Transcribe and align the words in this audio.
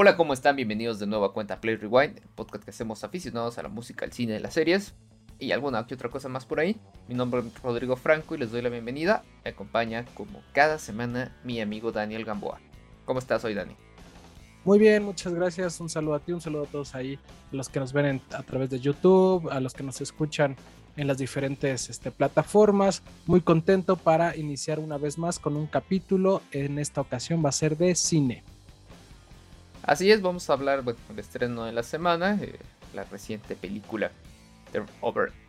Hola, 0.00 0.16
¿cómo 0.16 0.32
están? 0.32 0.54
Bienvenidos 0.54 1.00
de 1.00 1.08
nuevo 1.08 1.24
a 1.24 1.32
Cuenta 1.32 1.60
Play 1.60 1.74
Rewind, 1.74 2.18
el 2.18 2.28
podcast 2.36 2.62
que 2.62 2.70
hacemos 2.70 3.02
aficionados 3.02 3.58
a 3.58 3.64
la 3.64 3.68
música, 3.68 4.04
al 4.04 4.12
cine 4.12 4.38
las 4.38 4.54
series 4.54 4.94
y 5.40 5.50
alguna 5.50 5.88
que 5.88 5.94
otra 5.94 6.08
cosa 6.08 6.28
más 6.28 6.46
por 6.46 6.60
ahí. 6.60 6.76
Mi 7.08 7.16
nombre 7.16 7.40
es 7.40 7.62
Rodrigo 7.62 7.96
Franco 7.96 8.36
y 8.36 8.38
les 8.38 8.52
doy 8.52 8.62
la 8.62 8.68
bienvenida. 8.68 9.24
Me 9.42 9.50
acompaña 9.50 10.04
como 10.14 10.40
cada 10.52 10.78
semana 10.78 11.36
mi 11.42 11.60
amigo 11.60 11.90
Daniel 11.90 12.24
Gamboa. 12.24 12.60
¿Cómo 13.06 13.18
estás 13.18 13.44
hoy, 13.44 13.54
Dani? 13.54 13.74
Muy 14.64 14.78
bien, 14.78 15.02
muchas 15.02 15.34
gracias. 15.34 15.80
Un 15.80 15.88
saludo 15.88 16.14
a 16.14 16.20
ti, 16.20 16.30
un 16.30 16.40
saludo 16.40 16.62
a 16.62 16.66
todos 16.66 16.94
ahí, 16.94 17.18
los 17.50 17.68
que 17.68 17.80
nos 17.80 17.92
ven 17.92 18.22
a 18.30 18.42
través 18.44 18.70
de 18.70 18.78
YouTube, 18.78 19.50
a 19.50 19.58
los 19.58 19.74
que 19.74 19.82
nos 19.82 20.00
escuchan 20.00 20.54
en 20.96 21.08
las 21.08 21.18
diferentes 21.18 21.90
este, 21.90 22.12
plataformas. 22.12 23.02
Muy 23.26 23.40
contento 23.40 23.96
para 23.96 24.36
iniciar 24.36 24.78
una 24.78 24.96
vez 24.96 25.18
más 25.18 25.40
con 25.40 25.56
un 25.56 25.66
capítulo. 25.66 26.40
En 26.52 26.78
esta 26.78 27.00
ocasión 27.00 27.44
va 27.44 27.48
a 27.48 27.52
ser 27.52 27.76
de 27.76 27.96
cine. 27.96 28.44
Así 29.82 30.10
es, 30.10 30.20
vamos 30.20 30.48
a 30.50 30.52
hablar 30.52 30.84
del 30.84 30.96
estreno 31.18 31.64
de 31.64 31.72
la 31.72 31.82
semana, 31.82 32.38
eh, 32.40 32.58
la 32.94 33.04
reciente 33.04 33.56
película 33.56 34.10
de 34.72 34.84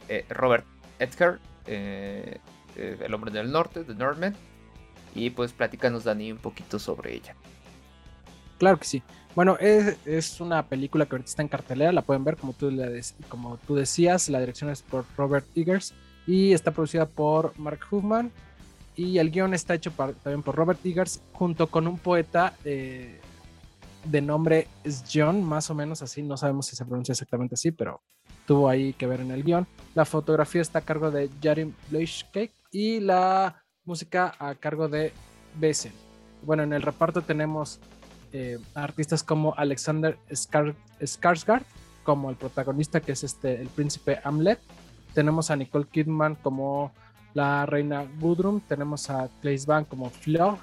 eh, 0.08 0.26
Robert 0.30 0.66
Edgar, 1.00 1.40
eh, 1.66 2.40
El 2.76 3.14
hombre 3.14 3.32
del 3.32 3.52
norte, 3.52 3.84
de 3.84 3.96
Norman. 3.96 4.36
Y 5.16 5.32
pues 5.32 5.52
platícanos, 5.54 6.04
Dani, 6.04 6.32
un 6.32 6.38
poquito 6.38 6.80
sobre 6.80 7.14
ella. 7.16 7.36
Claro 8.60 8.78
que 8.78 8.86
sí. 8.86 9.04
Bueno, 9.36 9.58
es, 9.60 10.42
una 10.42 10.68
película 10.68 11.06
que 11.06 11.16
ahorita 11.16 11.30
está 11.30 11.42
en 11.42 11.48
cartelera, 11.48 11.92
la 11.92 12.02
pueden 12.02 12.24
ver 12.24 12.36
como 12.36 12.54
tú, 12.54 12.72
como 13.30 13.58
tú 13.58 13.76
decías, 13.76 14.30
la 14.30 14.40
dirección 14.40 14.70
es 14.70 14.82
por 14.82 15.06
Robert 15.18 15.46
Eggers 15.56 15.94
y 16.28 16.54
está 16.54 16.72
producida 16.72 17.06
por 17.06 17.58
Mark 17.58 17.80
Huffman 17.90 18.32
y 18.96 19.18
el 19.18 19.32
guion 19.32 19.54
está 19.54 19.76
hecho 19.76 19.92
también 19.92 20.44
por 20.44 20.56
Robert 20.56 20.86
Eggers 20.86 21.22
junto 21.32 21.68
con 21.68 21.88
un 21.88 21.98
poeta 21.98 22.54
eh, 22.66 23.22
de 24.06 24.22
nombre 24.22 24.68
es 24.84 25.04
John, 25.12 25.44
más 25.44 25.70
o 25.70 25.76
menos 25.76 26.02
así, 26.02 26.22
no 26.22 26.38
sabemos 26.38 26.68
si 26.68 26.76
se 26.76 26.86
pronuncia 26.86 27.14
exactamente 27.14 27.56
así, 27.56 27.72
pero 27.72 28.02
tuvo 28.46 28.70
ahí 28.70 28.94
que 28.94 29.08
ver 29.08 29.22
en 29.22 29.32
el 29.32 29.44
guion. 29.44 29.68
La 29.96 30.06
fotografía 30.06 30.62
está 30.62 30.80
a 30.80 30.84
cargo 30.84 31.12
de 31.12 31.30
Jarin 31.42 31.76
Bleishcake 31.90 32.54
y 32.72 33.00
la 33.00 33.64
música 33.86 34.34
a 34.40 34.56
cargo 34.56 34.88
de 34.88 35.14
Besen. 35.60 35.94
Bueno, 36.44 36.64
en 36.64 36.74
el 36.74 36.82
reparto 36.82 37.22
tenemos 37.22 37.80
eh, 38.32 38.60
artistas 38.76 39.24
como 39.24 39.56
Alexander 39.58 40.18
Skarsgård 40.30 41.64
como 42.04 42.30
el 42.30 42.36
protagonista 42.36 43.02
que 43.02 43.12
es 43.12 43.24
este 43.24 43.60
el 43.60 43.68
príncipe 43.70 44.20
Hamlet 44.24 44.60
tenemos 45.16 45.50
a 45.50 45.56
Nicole 45.56 45.88
Kidman 45.92 46.36
como 46.36 46.92
la 47.34 47.66
reina 47.66 48.06
Gudrun 48.20 48.62
tenemos 48.62 49.10
a 49.10 49.30
Claes 49.42 49.66
Van 49.66 49.84
como 49.84 50.12
Fleur 50.12 50.60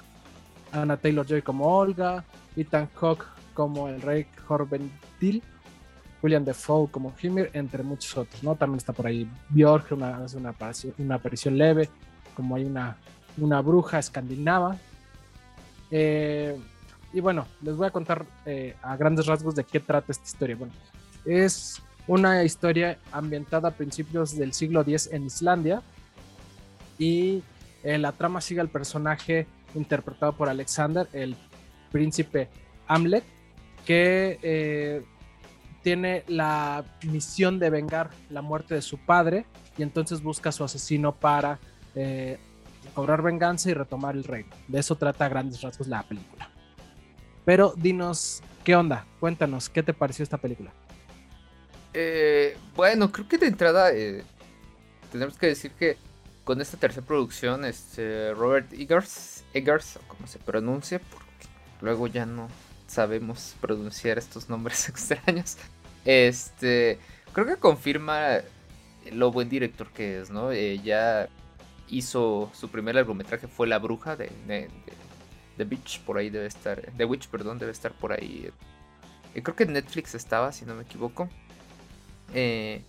Anna 0.71 0.97
Taylor 0.97 1.25
Joy 1.25 1.41
como 1.41 1.65
Olga 1.65 2.23
Ethan 2.55 2.89
Hawke 2.95 3.25
como 3.53 3.87
el 3.87 4.01
rey 4.01 4.27
Horvendil 4.47 5.41
William 6.21 6.43
Defoe 6.43 6.89
como 6.89 7.13
Hymir 7.21 7.49
entre 7.53 7.83
muchos 7.83 8.17
otros 8.17 8.43
no 8.43 8.55
también 8.55 8.77
está 8.77 8.93
por 8.93 9.07
ahí 9.07 9.29
Björk 9.49 9.91
una, 9.91 10.25
una, 10.35 10.49
aparición, 11.15 11.57
leve 11.57 11.89
como 12.35 12.55
hay 12.55 12.65
una, 12.65 12.97
una 13.37 13.61
bruja 13.61 13.99
escandinava 13.99 14.77
eh, 15.91 16.57
y 17.13 17.19
bueno, 17.19 17.47
les 17.61 17.75
voy 17.75 17.87
a 17.87 17.91
contar 17.91 18.25
eh, 18.45 18.75
a 18.81 18.95
grandes 18.97 19.25
rasgos 19.25 19.55
de 19.55 19.63
qué 19.63 19.79
trata 19.79 20.11
esta 20.11 20.25
historia. 20.25 20.55
Bueno, 20.55 20.73
es 21.25 21.81
una 22.05 22.43
historia 22.43 22.99
ambientada 23.11 23.69
a 23.69 23.71
principios 23.71 24.37
del 24.37 24.53
siglo 24.53 24.81
X 24.81 25.09
en 25.11 25.25
Islandia 25.25 25.81
y 26.97 27.43
eh, 27.83 27.97
la 27.97 28.11
trama 28.11 28.41
sigue 28.41 28.61
al 28.61 28.69
personaje 28.69 29.47
interpretado 29.75 30.33
por 30.33 30.49
Alexander, 30.49 31.07
el 31.13 31.35
príncipe 31.91 32.49
Hamlet, 32.87 33.23
que 33.85 34.39
eh, 34.41 35.03
tiene 35.83 36.23
la 36.27 36.83
misión 37.03 37.59
de 37.59 37.69
vengar 37.69 38.09
la 38.29 38.41
muerte 38.41 38.75
de 38.75 38.81
su 38.81 38.97
padre 38.97 39.45
y 39.77 39.83
entonces 39.83 40.21
busca 40.21 40.49
a 40.49 40.51
su 40.51 40.63
asesino 40.63 41.15
para 41.15 41.59
cobrar 42.93 43.21
venganza 43.21 43.69
y 43.69 43.73
retomar 43.73 44.15
el 44.15 44.23
reino. 44.23 44.49
De 44.67 44.79
eso 44.79 44.95
trata 44.95 45.25
a 45.25 45.29
grandes 45.29 45.61
rasgos 45.61 45.87
la 45.87 46.03
película. 46.03 46.49
Pero 47.45 47.73
dinos, 47.77 48.41
¿qué 48.63 48.75
onda? 48.75 49.05
Cuéntanos, 49.19 49.69
¿qué 49.69 49.81
te 49.81 49.93
pareció 49.93 50.23
esta 50.23 50.37
película? 50.37 50.73
Eh, 51.93 52.57
bueno, 52.75 53.11
creo 53.11 53.27
que 53.27 53.37
de 53.37 53.47
entrada 53.47 53.91
eh, 53.93 54.23
tenemos 55.11 55.37
que 55.37 55.47
decir 55.47 55.71
que 55.71 55.97
con 56.47 56.61
esta 56.61 56.77
tercera 56.77 57.05
producción, 57.05 57.65
este, 57.65 58.33
Robert 58.33 58.71
Eggers, 58.71 59.43
Eggers, 59.53 59.97
o 59.97 60.01
como 60.07 60.27
se 60.27 60.39
pronuncia, 60.39 61.01
porque 61.11 61.27
luego 61.81 62.07
ya 62.07 62.25
no 62.25 62.47
sabemos 62.87 63.53
pronunciar 63.59 64.17
estos 64.17 64.47
nombres 64.47 64.87
extraños, 64.89 65.57
este, 66.05 66.99
creo 67.33 67.45
que 67.45 67.57
confirma 67.57 68.37
lo 69.11 69.33
buen 69.33 69.49
director 69.49 69.89
que 69.91 70.21
es, 70.21 70.29
¿no? 70.29 70.53
Eh, 70.53 70.79
ya 70.81 71.27
hizo 71.89 72.49
su 72.53 72.69
primer 72.69 72.95
largometraje, 72.95 73.49
fue 73.49 73.67
La 73.67 73.79
Bruja 73.79 74.15
de 74.15 74.31
The 75.57 75.63
Witch 75.65 75.99
por 76.03 76.17
ahí 76.17 76.29
debe 76.29 76.45
estar. 76.45 76.81
The 76.95 77.03
Witch, 77.03 77.27
perdón, 77.27 77.59
debe 77.59 77.73
estar 77.73 77.91
por 77.91 78.13
ahí. 78.13 78.49
Eh, 79.35 79.43
creo 79.43 79.55
que 79.57 79.63
en 79.63 79.73
Netflix 79.73 80.15
estaba, 80.15 80.53
si 80.53 80.63
no 80.63 80.75
me 80.75 80.83
equivoco. 80.83 81.27
Eh, 82.33 82.83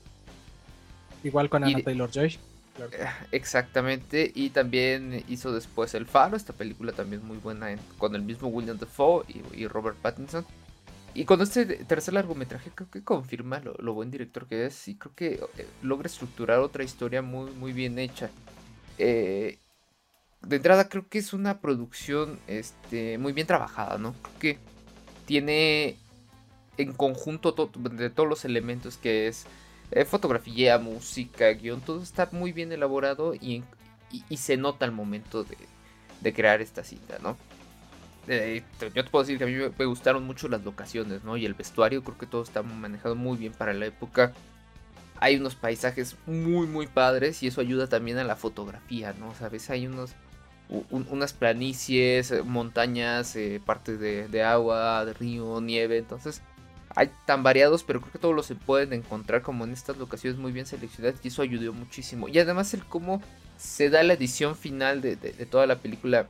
Igual 1.24 1.50
con 1.50 1.64
Anna 1.64 1.82
Taylor 1.82 2.08
Joy. 2.08 2.38
Eh, 2.78 3.06
exactamente. 3.32 4.30
Y 4.34 4.50
también 4.50 5.24
hizo 5.28 5.52
después 5.52 5.94
El 5.94 6.06
Faro, 6.06 6.36
esta 6.36 6.52
película 6.52 6.92
también 6.92 7.24
muy 7.26 7.38
buena 7.38 7.76
con 7.98 8.14
el 8.14 8.22
mismo 8.22 8.48
William 8.48 8.78
Dafoe 8.78 9.24
y, 9.54 9.66
Robert 9.66 9.96
Pattinson. 9.96 10.46
Y 11.14 11.24
con 11.24 11.40
este 11.40 11.64
tercer 11.64 12.14
largometraje 12.14 12.70
creo 12.74 12.90
que 12.90 13.02
confirma 13.02 13.60
lo, 13.60 13.94
buen 13.94 14.10
director 14.10 14.46
que 14.46 14.66
es 14.66 14.88
y 14.88 14.94
creo 14.94 15.14
que 15.14 15.40
logra 15.82 16.06
estructurar 16.06 16.60
otra 16.60 16.84
historia 16.84 17.22
muy, 17.22 17.50
muy 17.52 17.72
bien 17.72 17.98
hecha. 17.98 18.30
Eh, 18.98 19.58
de 20.42 20.56
entrada 20.56 20.88
creo 20.88 21.08
que 21.08 21.18
es 21.18 21.32
una 21.32 21.60
producción 21.60 22.38
este, 22.46 23.18
muy 23.18 23.32
bien 23.32 23.46
trabajada, 23.46 23.98
¿no? 23.98 24.14
Creo 24.22 24.38
que 24.38 24.58
tiene 25.26 25.96
en 26.76 26.92
conjunto 26.92 27.52
de 27.90 28.10
todos 28.10 28.28
los 28.28 28.44
elementos 28.44 28.96
que 28.96 29.26
es 29.26 29.46
eh, 29.90 30.04
fotografía, 30.04 30.78
música, 30.78 31.48
guion, 31.50 31.80
todo 31.80 32.02
está 32.02 32.28
muy 32.32 32.52
bien 32.52 32.72
elaborado 32.72 33.34
y, 33.34 33.62
se 34.36 34.56
nota 34.56 34.84
al 34.84 34.92
momento 34.92 35.44
de, 35.44 36.32
crear 36.32 36.60
esta 36.60 36.84
cinta, 36.84 37.18
¿no? 37.22 37.36
Eh, 38.26 38.62
yo 38.80 39.04
te 39.04 39.10
puedo 39.10 39.24
decir 39.24 39.38
que 39.38 39.44
a 39.44 39.46
mí 39.46 39.54
me, 39.54 39.84
gustaron 39.86 40.24
mucho 40.24 40.48
las 40.48 40.62
locaciones, 40.62 41.24
¿no? 41.24 41.38
Y 41.38 41.46
el 41.46 41.54
vestuario, 41.54 42.04
creo 42.04 42.18
que 42.18 42.26
todo 42.26 42.42
está 42.42 42.62
manejado 42.62 43.14
muy 43.14 43.38
bien 43.38 43.52
para 43.52 43.72
la 43.72 43.86
época. 43.86 44.32
Hay 45.20 45.36
unos 45.36 45.54
paisajes 45.54 46.16
muy, 46.26 46.66
muy 46.66 46.86
padres 46.86 47.42
y 47.42 47.46
eso 47.46 47.62
ayuda 47.62 47.88
también 47.88 48.18
a 48.18 48.24
la 48.24 48.36
fotografía, 48.36 49.14
¿no? 49.18 49.34
Sabes, 49.34 49.70
hay 49.70 49.86
unos 49.86 50.14
unas 50.90 51.32
planicies, 51.32 52.30
eh, 52.30 52.42
montañas, 52.42 53.36
partes 53.64 53.98
de, 53.98 54.42
agua, 54.42 55.04
de 55.04 55.14
río, 55.14 55.60
nieve. 55.60 55.96
Entonces, 55.96 56.42
hay 56.94 57.10
tan 57.26 57.42
variados, 57.42 57.84
pero 57.84 58.00
creo 58.00 58.12
que 58.12 58.18
todos 58.18 58.34
los 58.34 58.46
se 58.46 58.54
pueden 58.54 58.92
encontrar 58.92 59.42
como 59.42 59.64
en 59.64 59.72
estas 59.72 59.96
locaciones 59.98 60.38
muy 60.38 60.52
bien 60.52 60.66
seleccionadas 60.66 61.20
y 61.22 61.28
eso 61.28 61.42
ayudó 61.42 61.72
muchísimo. 61.72 62.28
Y 62.28 62.38
además 62.38 62.72
el 62.74 62.84
cómo 62.84 63.22
se 63.56 63.90
da 63.90 64.02
la 64.02 64.14
edición 64.14 64.56
final 64.56 65.00
de, 65.00 65.16
toda 65.50 65.66
la 65.66 65.76
película 65.76 66.28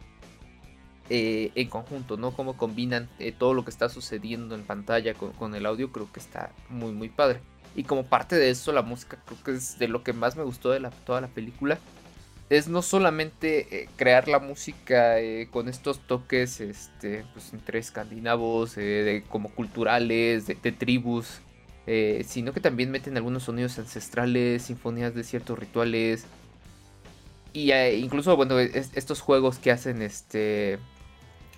eh, 1.10 1.52
en 1.54 1.68
conjunto, 1.68 2.16
¿no? 2.16 2.32
Cómo 2.32 2.56
combinan 2.56 3.08
todo 3.38 3.54
lo 3.54 3.64
que 3.64 3.70
está 3.70 3.88
sucediendo 3.88 4.54
en 4.54 4.62
pantalla 4.62 5.14
con, 5.14 5.54
el 5.54 5.66
audio, 5.66 5.92
creo 5.92 6.10
que 6.12 6.20
está 6.20 6.52
muy, 6.68 6.92
muy 6.92 7.08
padre. 7.08 7.40
Y 7.76 7.84
como 7.84 8.04
parte 8.04 8.36
de 8.36 8.50
eso, 8.50 8.72
la 8.72 8.82
música 8.82 9.18
creo 9.24 9.42
que 9.44 9.50
es 9.52 9.78
de 9.78 9.88
lo 9.88 10.02
que 10.02 10.12
más 10.12 10.36
me 10.36 10.42
gustó 10.42 10.70
de 10.70 10.80
la, 10.80 10.90
toda 10.90 11.20
la 11.20 11.28
película 11.28 11.78
es 12.50 12.68
no 12.68 12.80
solamente 12.82 13.82
eh, 13.82 13.88
crear 13.96 14.26
la 14.26 14.38
música 14.38 15.20
eh, 15.20 15.48
con 15.50 15.68
estos 15.68 16.00
toques 16.00 16.60
este, 16.60 17.24
pues, 17.32 17.52
entre 17.52 17.78
escandinavos, 17.78 18.74
eh, 18.78 19.22
como 19.28 19.50
culturales, 19.50 20.46
de, 20.46 20.54
tribus, 20.72 21.40
sino 22.26 22.52
que 22.52 22.60
también 22.60 22.90
meten 22.90 23.16
algunos 23.16 23.44
sonidos 23.44 23.78
ancestrales, 23.78 24.62
sinfonías 24.62 25.14
de 25.14 25.24
ciertos 25.24 25.58
rituales. 25.58 26.26
Y 27.54 27.72
incluso, 27.72 28.36
bueno, 28.36 28.58
estos 28.58 29.22
juegos 29.22 29.58
que 29.58 29.70
hacen 29.70 30.02
este 30.02 30.78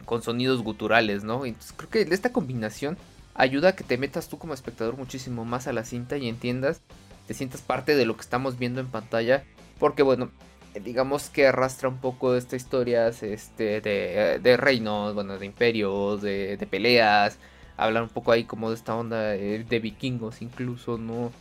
con 0.04 0.22
sonidos 0.22 0.62
guturales, 0.62 1.24
¿no? 1.24 1.44
Entonces 1.44 1.74
creo 1.76 1.90
que 1.90 2.14
esta 2.14 2.32
combinación 2.32 2.96
ayuda 3.34 3.70
a 3.70 3.76
que 3.76 3.84
te 3.84 3.98
metas 3.98 4.28
tú 4.28 4.38
como 4.38 4.54
espectador 4.54 4.96
muchísimo 4.96 5.44
más 5.44 5.66
a 5.66 5.72
la 5.72 5.84
cinta 5.84 6.16
y 6.16 6.28
entiendas, 6.28 6.80
te 7.26 7.34
sientas 7.34 7.60
parte 7.60 7.96
de 7.96 8.06
lo 8.06 8.14
que 8.14 8.22
estamos 8.22 8.56
viendo 8.56 8.80
en 8.80 8.86
pantalla. 8.86 9.44
Porque 9.80 10.02
bueno, 10.02 10.30
digamos 10.74 11.28
que 11.30 11.46
arrastra 11.46 11.88
un 11.88 11.98
poco 11.98 12.32
de 12.32 12.38
estas 12.38 12.62
historias 12.62 13.22
este, 13.22 13.80
de, 13.80 14.56
reinos, 14.56 15.14
bueno, 15.14 15.38
de 15.38 15.46
imperios, 15.46 16.22
de, 16.22 16.66
peleas, 16.70 17.38
hablar 17.76 18.04
un 18.04 18.08
poco 18.08 18.32
ahí 18.32 18.44
como 18.44 18.70
de 18.70 18.76
esta 18.76 18.94
onda 18.94 19.20
de, 19.20 19.80
vikingos 19.82 20.42
incluso, 20.42 20.98
¿no? 20.98 21.32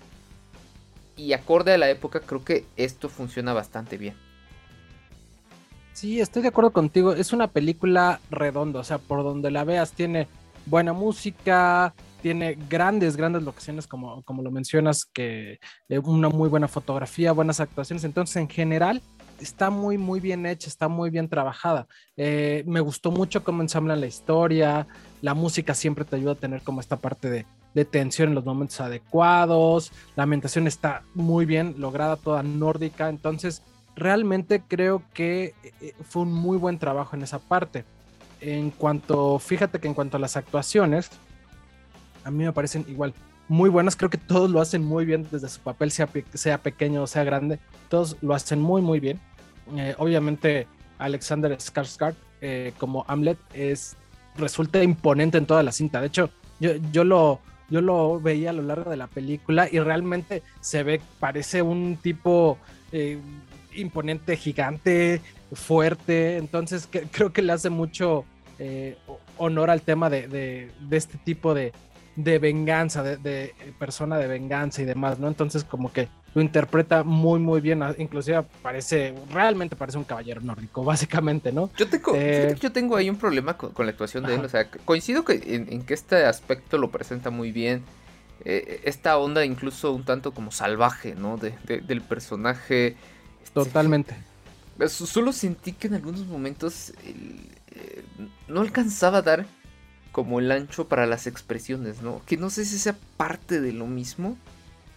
Y 1.15 1.33
acorde 1.33 1.73
a 1.73 1.77
la 1.77 1.89
época 1.89 2.21
creo 2.21 2.43
que 2.43 2.65
esto 2.77 3.09
funciona 3.09 3.53
bastante 3.53 3.97
bien. 3.97 4.15
Sí, 5.93 6.21
estoy 6.21 6.41
de 6.41 6.47
acuerdo 6.47 6.71
contigo, 6.71 7.11
es 7.11 7.33
una 7.33 7.47
película 7.47 8.21
redonda, 8.31 8.79
o 8.79 8.83
sea, 8.85 8.99
por 8.99 9.23
donde 9.23 9.51
la 9.51 9.65
veas 9.65 9.91
tiene 9.91 10.27
buena 10.65 10.93
música, 10.93 11.93
tiene 12.21 12.57
grandes, 12.69 13.17
grandes 13.17 13.43
locaciones, 13.43 13.85
como, 13.85 14.21
como 14.23 14.41
lo 14.41 14.51
mencionas, 14.51 15.05
que 15.05 15.59
eh, 15.89 15.99
una 15.99 16.29
muy 16.29 16.47
buena 16.47 16.67
fotografía, 16.67 17.31
buenas 17.31 17.59
actuaciones. 17.59 18.03
Entonces, 18.03 18.35
en 18.37 18.49
general, 18.49 19.01
está 19.39 19.69
muy, 19.69 19.97
muy 19.97 20.19
bien 20.19 20.45
hecha, 20.45 20.67
está 20.67 20.87
muy 20.87 21.09
bien 21.09 21.29
trabajada. 21.29 21.87
Eh, 22.17 22.63
me 22.67 22.79
gustó 22.79 23.11
mucho 23.11 23.43
cómo 23.43 23.61
ensamblan 23.61 24.01
la 24.01 24.07
historia, 24.07 24.87
la 25.21 25.33
música 25.33 25.73
siempre 25.73 26.05
te 26.05 26.15
ayuda 26.15 26.33
a 26.33 26.35
tener 26.35 26.61
como 26.61 26.81
esta 26.81 26.97
parte 26.97 27.29
de, 27.29 27.45
de 27.73 27.85
tensión 27.85 28.29
en 28.29 28.35
los 28.35 28.45
momentos 28.45 28.79
adecuados, 28.81 29.91
la 30.15 30.23
ambientación 30.23 30.67
está 30.67 31.03
muy 31.13 31.45
bien 31.45 31.75
lograda, 31.77 32.15
toda 32.15 32.43
nórdica, 32.43 33.09
entonces 33.09 33.63
realmente 33.95 34.61
creo 34.67 35.03
que 35.13 35.53
eh, 35.81 35.93
fue 36.07 36.23
un 36.23 36.33
muy 36.33 36.57
buen 36.57 36.79
trabajo 36.79 37.15
en 37.15 37.23
esa 37.23 37.39
parte. 37.39 37.85
En 38.41 38.71
cuanto, 38.71 39.37
fíjate 39.39 39.79
que 39.79 39.87
en 39.87 39.93
cuanto 39.93 40.17
a 40.17 40.19
las 40.19 40.37
actuaciones, 40.37 41.09
a 42.23 42.31
mí 42.31 42.43
me 42.43 42.53
parecen 42.53 42.85
igual 42.87 43.13
muy 43.49 43.69
buenas. 43.69 43.95
Creo 43.97 44.09
que 44.09 44.17
todos 44.17 44.49
lo 44.49 44.61
hacen 44.61 44.85
muy 44.85 45.03
bien 45.03 45.27
desde 45.29 45.49
su 45.49 45.59
papel, 45.59 45.91
sea, 45.91 46.07
sea 46.33 46.59
pequeño 46.59 47.03
o 47.03 47.07
sea 47.07 47.25
grande. 47.25 47.59
Todos 47.89 48.15
lo 48.21 48.33
hacen 48.33 48.61
muy, 48.61 48.81
muy 48.81 49.01
bien. 49.01 49.19
Eh, 49.75 49.95
obviamente, 49.97 50.67
Alexander 50.99 51.57
Skarsgård 51.57 52.15
eh, 52.41 52.73
como 52.77 53.03
Hamlet 53.07 53.37
es, 53.53 53.97
resulta 54.37 54.81
imponente 54.81 55.37
en 55.37 55.45
toda 55.45 55.63
la 55.63 55.71
cinta. 55.71 55.99
De 55.99 56.07
hecho, 56.07 56.29
yo, 56.59 56.73
yo, 56.91 57.03
lo, 57.03 57.39
yo 57.69 57.81
lo 57.81 58.21
veía 58.21 58.51
a 58.51 58.53
lo 58.53 58.61
largo 58.61 58.91
de 58.91 58.97
la 58.97 59.07
película 59.07 59.67
y 59.69 59.79
realmente 59.79 60.43
se 60.61 60.83
ve, 60.83 61.01
parece 61.19 61.63
un 61.63 61.97
tipo 62.01 62.57
eh, 62.91 63.19
imponente, 63.73 64.37
gigante, 64.37 65.21
fuerte. 65.53 66.37
Entonces, 66.37 66.87
creo 67.11 67.33
que 67.33 67.41
le 67.41 67.51
hace 67.51 67.69
mucho 67.69 68.25
honor 69.37 69.69
al 69.69 69.81
tema 69.81 70.09
de, 70.09 70.27
de 70.27 70.97
este 70.97 71.17
tipo 71.17 71.53
de, 71.53 71.71
de 72.23 72.37
venganza, 72.37 73.01
de, 73.01 73.55
persona 73.77 74.17
de 74.17 74.27
venganza 74.27 74.81
y 74.81 74.85
demás, 74.85 75.19
¿no? 75.19 75.27
Entonces 75.27 75.63
como 75.63 75.91
que 75.93 76.09
lo 76.35 76.41
interpreta 76.41 77.03
muy 77.03 77.39
muy 77.39 77.61
bien, 77.61 77.81
inclusive 77.97 78.43
parece, 78.61 79.15
realmente 79.31 79.77
parece 79.77 79.97
un 79.97 80.03
caballero 80.03 80.41
nórdico, 80.41 80.83
básicamente, 80.85 81.53
¿no? 81.53 81.69
Yo 81.77 81.87
tengo, 81.87 82.11
eh, 82.15 82.55
yo 82.59 82.71
tengo 82.71 82.97
ahí 82.97 83.09
un 83.09 83.15
problema 83.15 83.55
con, 83.55 83.85
la 83.85 83.91
actuación 83.91 84.25
de 84.25 84.35
él, 84.35 84.43
o 84.43 84.49
sea, 84.49 84.69
coincido 84.69 85.23
que 85.23 85.41
en, 85.45 85.81
que 85.83 85.93
este 85.93 86.25
aspecto 86.25 86.77
lo 86.77 86.91
presenta 86.91 87.29
muy 87.29 87.53
bien, 87.53 87.83
eh, 88.43 88.81
esta 88.83 89.17
onda 89.17 89.45
incluso 89.45 89.93
un 89.93 90.03
tanto 90.03 90.33
como 90.33 90.51
salvaje, 90.51 91.15
¿no? 91.15 91.37
del 91.37 92.01
personaje. 92.01 92.97
Este, 93.43 93.53
Totalmente. 93.53 94.15
Solo 94.87 95.33
sentí 95.33 95.73
que 95.73 95.87
en 95.87 95.95
algunos 95.95 96.25
momentos 96.25 96.93
eh, 97.03 98.03
no 98.47 98.61
alcanzaba 98.61 99.19
a 99.19 99.21
dar 99.21 99.45
como 100.11 100.39
el 100.39 100.51
ancho 100.51 100.87
para 100.87 101.05
las 101.05 101.27
expresiones, 101.27 102.01
¿no? 102.01 102.21
Que 102.25 102.37
no 102.37 102.49
sé 102.49 102.65
si 102.65 102.79
sea 102.79 102.95
parte 103.17 103.61
de 103.61 103.73
lo 103.73 103.85
mismo, 103.87 104.37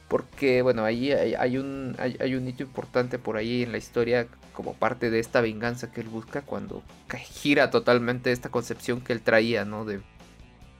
porque 0.09 0.63
bueno, 0.63 0.85
ahí 0.85 1.13
hay, 1.13 1.57
un, 1.59 1.97
hay, 1.99 2.35
un 2.35 2.47
hito 2.47 2.63
importante 2.63 3.19
por 3.19 3.37
ahí 3.37 3.63
en 3.63 3.73
la 3.73 3.79
historia 3.79 4.27
como 4.53 4.75
parte 4.75 5.11
de 5.11 5.19
esta 5.19 5.41
venganza 5.41 5.91
que 5.91 6.03
él 6.03 6.09
busca 6.09 6.43
cuando 6.43 6.83
gira 7.17 7.71
totalmente 7.71 8.33
esta 8.33 8.51
concepción 8.51 9.01
que 9.01 9.13
él 9.13 9.23
traía, 9.23 9.65
¿no? 9.65 9.85
De, 9.85 10.03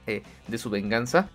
eh, 0.05 0.23
de 0.47 0.57
su 0.57 0.69
venganza. 0.69 1.29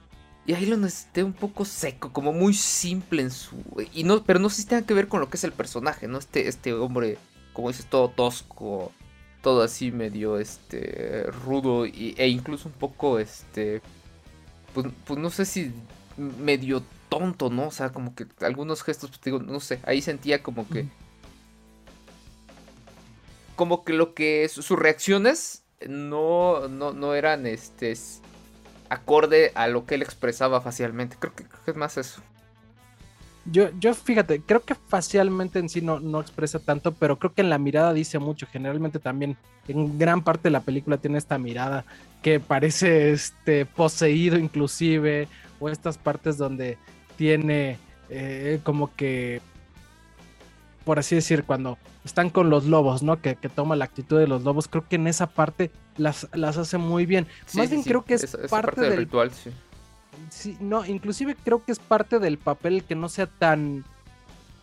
Y 0.47 0.55
ahí 0.55 0.65
lo 0.65 0.77
necesité 0.77 1.25
un 1.25 1.35
poco 1.35 1.65
seco, 1.65 2.13
como 2.13 2.33
muy 2.33 2.55
simple 2.55 3.23
en 3.23 3.31
su... 3.31 3.57
Y 3.93 4.05
no, 4.05 4.25
pero 4.25 4.39
no 4.39 4.49
sé 4.49 4.63
si 4.63 4.69
tenga 4.69 4.87
que 4.87 4.95
ver 4.95 5.09
con 5.09 5.21
lo 5.21 5.29
que 5.29 5.37
es 5.37 5.45
el 5.45 5.53
personaje, 5.53 6.09
¿no? 6.09 6.19
Este, 6.19 6.49
este 6.49 6.73
hombre, 6.73 7.19
como 7.53 7.69
dices, 7.69 7.85
todo 7.85 8.09
tosco, 8.09 8.93
todo 9.43 9.63
así 9.63 9.93
medio 9.93 10.39
este 10.39 11.25
rudo 11.45 11.85
e 11.85 12.29
incluso 12.29 12.69
un 12.69 12.75
poco 12.75 13.19
este 13.19 13.81
pues, 14.75 14.87
pues, 15.05 15.19
no 15.19 15.31
sé 15.31 15.45
si 15.45 15.73
medio 16.17 16.83
tonto, 17.09 17.51
¿no? 17.51 17.69
O 17.69 17.71
sea, 17.71 17.91
como 17.91 18.15
que 18.15 18.27
algunos 18.41 18.83
gestos, 18.83 19.11
pues 19.11 19.23
digo, 19.23 19.39
no 19.39 19.61
sé, 19.61 19.81
ahí 19.85 20.03
sentía 20.03 20.43
como 20.43 20.69
que 20.69 20.87
como 23.57 23.85
que 23.85 23.93
lo 23.93 24.15
que 24.15 24.49
sus 24.49 24.71
reacciones 24.71 25.65
no, 25.87 26.69
no, 26.69 26.93
no 26.93 27.15
eran 27.15 27.47
este 27.47 27.97
acorde 28.89 29.53
a 29.55 29.67
lo 29.67 29.85
que 29.85 29.97
él 29.97 30.03
expresaba 30.03 30.61
facialmente. 30.61 31.17
Creo 31.19 31.35
que, 31.35 31.45
creo 31.45 31.65
que 31.65 31.71
es 31.73 31.77
más 31.77 31.97
eso. 31.97 32.23
Yo, 33.51 33.71
yo 33.79 33.95
fíjate, 33.95 34.43
creo 34.43 34.63
que 34.63 34.75
facialmente 34.75 35.59
en 35.59 35.69
sí 35.69 35.81
no, 35.81 36.01
no 36.01 36.21
expresa 36.21 36.59
tanto, 36.59 36.93
pero 36.93 37.19
creo 37.19 37.33
que 37.33 37.41
en 37.41 37.51
la 37.51 37.59
mirada 37.59 37.93
dice 37.93 38.19
mucho. 38.19 38.47
Generalmente 38.51 38.99
también 38.99 39.37
en 39.69 39.99
gran 39.99 40.23
parte 40.23 40.45
de 40.45 40.51
la 40.51 40.61
película 40.61 40.99
tiene 40.99 41.19
esta 41.19 41.39
mirada 41.39 41.85
que 42.23 42.41
parece 42.41 43.13
este 43.13 43.65
poseído 43.65 44.39
inclusive, 44.39 45.29
o 45.61 45.69
estas 45.69 45.99
partes 45.99 46.37
donde 46.37 46.79
tiene 47.17 47.79
eh, 48.11 48.61
como 48.65 48.95
que, 48.95 49.41
por 50.85 50.99
así 50.99 51.15
decir, 51.15 51.45
cuando 51.45 51.79
están 52.05 52.31
con 52.31 52.51
los 52.51 52.67
lobos, 52.67 53.03
¿no? 53.03 53.21
Que, 53.21 53.35
toma 53.35 53.77
la 53.77 53.85
actitud 53.85 54.19
de 54.19 54.27
los 54.27 54.43
lobos, 54.43 54.69
creo 54.69 54.87
que 54.89 54.97
en 54.97 55.07
esa 55.07 55.27
parte 55.27 55.71
las, 55.97 56.29
las 56.33 56.57
hace 56.59 56.79
muy 56.79 57.07
bien. 57.07 57.27
Más 57.55 57.71
bien 57.71 57.83
creo 57.83 58.05
que 58.05 58.15
es, 58.15 58.37
parte, 58.51 58.81
del 58.81 58.97
ritual, 58.97 59.31
sí 59.33 59.51
no, 60.61 60.85
inclusive 60.85 61.37
creo 61.43 61.65
que 61.65 61.73
es 61.73 61.79
parte 61.79 62.19
del 62.19 62.39
papel 62.39 62.85
que 62.85 62.95
no 62.95 63.09
sea 63.09 63.27
tan, 63.27 63.85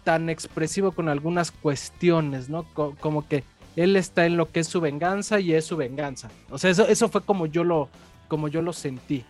tan 0.04 0.30
expresivo 0.30 0.92
con 0.92 1.10
algunas 1.10 1.52
cuestiones, 1.52 2.50
¿no? 2.50 2.64
como 2.74 3.28
que 3.28 3.44
él 3.76 3.96
está 3.96 4.26
en 4.26 4.38
lo 4.38 4.52
que 4.52 4.62
es 4.62 4.68
su 4.68 4.80
venganza 4.80 5.40
y 5.40 5.54
es 5.54 5.66
su 5.66 5.76
venganza. 5.76 6.30
O 6.50 6.58
sea, 6.58 6.70
eso, 6.70 6.88
eso 6.88 7.10
fue 7.10 7.22
como 7.22 7.46
yo 7.46 7.64
lo, 7.64 7.90
como 8.28 8.48
yo 8.48 8.62
lo 8.62 8.74
sentí. 8.74 9.26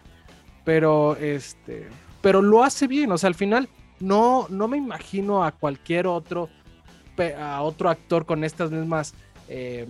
Pero, 0.63 1.15
este, 1.17 1.87
pero 2.21 2.41
lo 2.41 2.63
hace 2.63 2.87
bien. 2.87 3.11
O 3.11 3.17
sea, 3.17 3.27
al 3.27 3.35
final 3.35 3.69
no, 3.99 4.47
no 4.49 4.67
me 4.67 4.77
imagino 4.77 5.43
a 5.43 5.51
cualquier 5.51 6.07
otro, 6.07 6.49
a 7.39 7.61
otro 7.61 7.89
actor 7.89 8.25
con 8.25 8.43
estas 8.43 8.71
mismas 8.71 9.13
eh, 9.47 9.87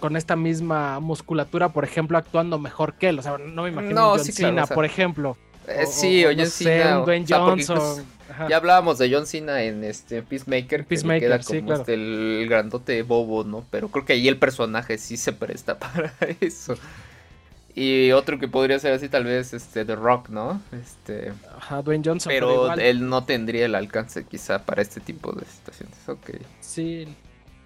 con 0.00 0.16
esta 0.16 0.36
misma 0.36 1.00
musculatura, 1.00 1.70
por 1.70 1.84
ejemplo, 1.84 2.18
actuando 2.18 2.58
mejor 2.58 2.94
que 2.94 3.08
él. 3.08 3.18
O 3.18 3.22
sea, 3.22 3.38
no 3.38 3.62
me 3.64 3.70
imagino 3.70 4.10
John 4.10 4.24
Cena, 4.24 4.66
por 4.66 4.84
ejemplo. 4.84 5.36
Eh, 5.66 5.86
sí, 5.86 6.24
o, 6.24 6.30
John 6.36 6.46
Cena. 6.46 7.04
Johnson. 7.28 8.04
ya 8.48 8.56
hablábamos 8.56 8.98
de 8.98 9.12
John 9.12 9.26
Cena 9.26 9.62
en 9.62 9.84
este 9.84 10.22
Peacemaker. 10.22 10.86
Peacemaker, 10.86 11.40
que 11.40 11.60
como 11.60 11.74
este, 11.74 11.94
el 11.94 12.46
grandote 12.48 13.02
bobo, 13.02 13.44
¿no? 13.44 13.64
Pero 13.70 13.88
creo 13.88 14.04
que 14.04 14.14
ahí 14.14 14.28
el 14.28 14.38
personaje 14.38 14.98
sí 14.98 15.16
se 15.16 15.32
presta 15.32 15.78
para 15.78 16.12
eso. 16.40 16.76
Y 17.74 18.10
otro 18.10 18.40
que 18.40 18.48
podría 18.48 18.78
ser 18.80 18.92
así, 18.92 19.08
tal 19.08 19.24
vez, 19.24 19.54
este, 19.54 19.84
The 19.84 19.94
Rock, 19.94 20.30
¿no? 20.30 20.60
Este. 20.72 21.32
Ajá, 21.56 21.80
Dwayne 21.82 22.02
Johnson. 22.04 22.30
Pero, 22.30 22.72
él 22.74 23.08
no 23.08 23.24
tendría 23.24 23.66
el 23.66 23.74
alcance, 23.76 24.24
quizá, 24.24 24.64
para 24.64 24.82
este 24.82 25.00
tipo 25.00 25.32
de 25.32 25.44
situaciones. 25.46 25.96
Ok. 26.08 26.30
Sí. 26.60 27.06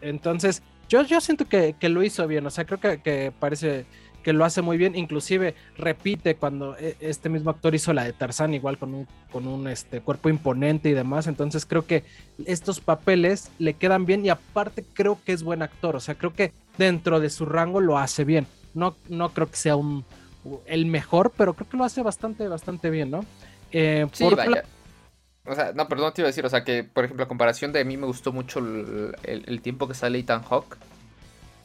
Entonces, 0.03 0.63
yo, 0.89 1.03
yo 1.03 1.21
siento 1.21 1.47
que, 1.47 1.75
lo 1.89 2.03
hizo 2.03 2.27
bien, 2.27 2.47
o 2.47 2.51
sea, 2.51 2.65
creo 2.65 2.81
que, 2.81 3.33
parece 3.39 3.87
que 4.23 4.33
lo 4.33 4.45
hace 4.45 4.63
muy 4.63 4.77
bien, 4.77 4.95
inclusive 4.95 5.57
repite 5.77 6.37
cuando 6.37 6.77
e, 6.79 6.97
este 7.01 7.29
mismo 7.29 7.51
actor 7.51 7.75
hizo 7.75 7.93
la 7.93 8.05
de 8.05 8.13
Tarzán, 8.13 8.55
igual 8.55 8.79
con 8.79 8.95
un, 8.95 9.09
con 9.33 9.49
un 9.49 9.67
este, 9.67 10.01
cuerpo 10.01 10.29
imponente 10.29 10.89
y 10.89 10.93
demás, 10.93 11.27
entonces 11.27 11.67
creo 11.67 11.87
que 11.87 12.05
estos 12.47 12.81
papeles 12.81 13.51
le 13.59 13.75
quedan 13.75 14.07
bien 14.07 14.25
y 14.25 14.29
aparte 14.29 14.85
creo 14.93 15.19
que 15.25 15.33
es 15.33 15.43
buen 15.43 15.63
actor, 15.63 15.97
o 15.97 16.01
sea, 16.01 16.15
creo 16.15 16.35
que 16.35 16.53
dentro 16.79 17.19
de 17.19 17.31
su 17.31 17.47
rango 17.47 17.81
lo 17.81 17.99
hace 17.99 18.25
bien, 18.25 18.47
no, 18.75 18.97
no 19.09 19.31
creo 19.31 19.51
que 19.51 19.57
sea 19.57 19.77
un, 19.77 20.05
el 20.67 20.87
mejor, 20.87 21.33
pero 21.37 21.55
creo 21.55 21.69
que 21.69 21.77
lo 21.77 21.85
hace 21.85 22.03
bastante, 22.03 22.47
bastante 22.49 22.91
bien, 22.91 23.11
¿no? 23.11 23.25
Eh, 23.73 24.07
sí, 24.13 24.25
vaya. 24.35 24.65
O 25.45 25.55
sea, 25.55 25.73
no, 25.73 25.89
perdón, 25.89 26.13
te 26.15 26.21
iba 26.21 26.27
a 26.27 26.31
decir, 26.31 26.47
o 26.47 26.49
sea, 26.49 26.63
que 26.63 26.85
por 26.85 27.05
ejemplo, 27.05 27.25
a 27.25 27.29
comparación 27.29 27.73
de 27.73 27.85
mí 27.85 27.97
me 27.97 28.07
gustó 28.07 28.33
mucho 28.33 28.61
el, 28.61 29.61
tiempo 29.63 29.89
que 29.89 29.95
sale 29.95 30.19
Ethan 30.19 30.43
Hawk. 30.49 30.77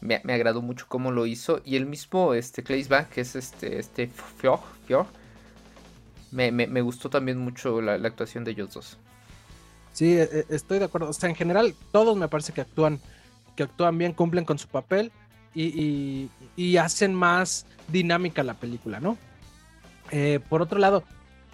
Me, 0.01 0.15
agradó 0.15 0.61
mucho 0.61 0.85
cómo 0.87 1.11
lo 1.11 1.25
hizo. 1.25 1.61
Y 1.63 1.75
el 1.75 1.85
mismo 1.85 2.33
este, 2.33 2.63
Claysback, 2.63 3.09
que 3.09 3.21
es 3.21 3.35
este, 3.35 3.79
este 3.79 4.07
Fjord, 4.37 4.61
me, 6.31 6.51
me, 6.51 6.81
gustó 6.81 7.09
también 7.09 7.37
mucho 7.37 7.81
la, 7.81 7.93
actuación 7.93 8.43
de 8.43 8.51
ellos 8.51 8.73
dos. 8.73 8.97
Sí, 9.93 10.17
e, 10.17 10.23
e, 10.23 10.45
estoy 10.49 10.79
de 10.79 10.85
acuerdo. 10.85 11.09
O 11.09 11.13
sea, 11.13 11.29
en 11.29 11.35
general, 11.35 11.75
todos 11.91 12.17
me 12.17 12.27
parece 12.27 12.53
que 12.53 12.61
actúan, 12.61 12.99
que 13.55 13.63
actúan 13.63 13.97
bien, 13.97 14.13
cumplen 14.13 14.45
con 14.45 14.57
su 14.57 14.67
papel 14.67 15.11
y, 15.53 16.29
y, 16.55 16.77
hacen 16.77 17.13
más 17.13 17.65
dinámica 17.87 18.43
la 18.43 18.53
película, 18.53 18.99
¿no? 18.99 19.17
Eh, 20.11 20.39
por 20.49 20.61
otro 20.61 20.79
lado, 20.79 21.03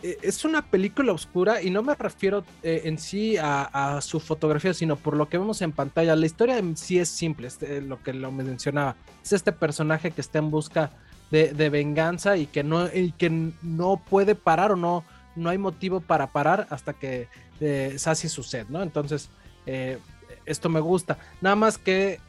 es 0.03 0.43
una 0.43 0.61
película 0.61 1.13
oscura 1.13 1.61
y 1.61 1.69
no 1.69 1.81
me 1.81 1.95
refiero 1.95 2.43
eh, 2.61 2.81
en 2.85 2.99
sí 2.99 3.37
a, 3.39 3.99
su 4.01 4.19
fotografía, 4.19 4.73
sino 4.73 4.97
por 4.97 5.15
lo 5.15 5.29
que 5.29 5.37
vemos 5.37 5.61
en 5.61 5.71
pantalla. 5.71 6.15
La 6.15 6.25
historia 6.25 6.57
en 6.57 6.75
sí 6.75 6.99
es 6.99 7.07
simple, 7.07 7.47
este, 7.47 7.81
lo 7.81 8.03
que 8.03 8.13
lo 8.13 8.31
mencionaba. 8.31 8.97
Es 9.23 9.31
este 9.31 9.53
personaje 9.53 10.11
que 10.11 10.19
está 10.19 10.39
en 10.39 10.51
busca 10.51 10.91
de, 11.31 11.69
venganza 11.69 12.37
y 12.37 12.45
que, 12.45 12.63
no, 12.63 12.87
que 13.17 13.51
no 13.63 13.97
puede 14.07 14.35
parar 14.35 14.73
o 14.73 14.75
no, 14.75 15.03
no 15.35 15.49
hay 15.49 15.57
motivo 15.57 15.99
para 15.99 16.27
parar 16.27 16.67
hasta 16.69 16.93
que 16.93 17.27
eh, 17.59 17.95
sacie 17.97 18.29
su 18.29 18.45
¿no? 18.69 18.83
Entonces, 18.83 19.29
eh, 19.65 19.97
esto 20.45 20.69
me 20.69 20.81
gusta. 20.81 21.17
Nada 21.41 21.55
más 21.55 21.77
que 21.77 22.19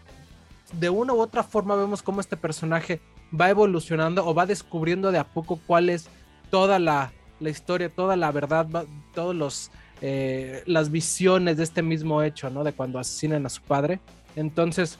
de 0.72 0.90
una 0.90 1.12
u 1.12 1.20
otra 1.20 1.42
forma 1.42 1.74
vemos 1.74 2.02
cómo 2.02 2.20
este 2.20 2.36
personaje 2.36 3.00
va 3.38 3.50
evolucionando 3.50 4.24
o 4.26 4.32
va 4.32 4.46
descubriendo 4.46 5.10
de 5.12 5.18
a 5.18 5.24
poco 5.24 5.58
cuál 5.66 5.90
es 5.90 6.08
toda 6.50 6.78
la, 6.78 7.12
historia, 7.50 7.88
toda 7.88 8.16
la 8.16 8.30
verdad, 8.32 8.66
todos 9.14 9.34
los 9.34 9.70
eh, 10.06 10.62
las 10.66 10.90
visiones 10.90 11.56
de 11.56 11.62
este 11.62 11.80
mismo 11.80 12.22
hecho, 12.22 12.50
¿no? 12.50 12.62
De 12.62 12.74
cuando 12.74 12.98
asesinan 12.98 13.46
a 13.46 13.48
su 13.48 13.62
padre. 13.62 14.00
Entonces, 14.36 14.98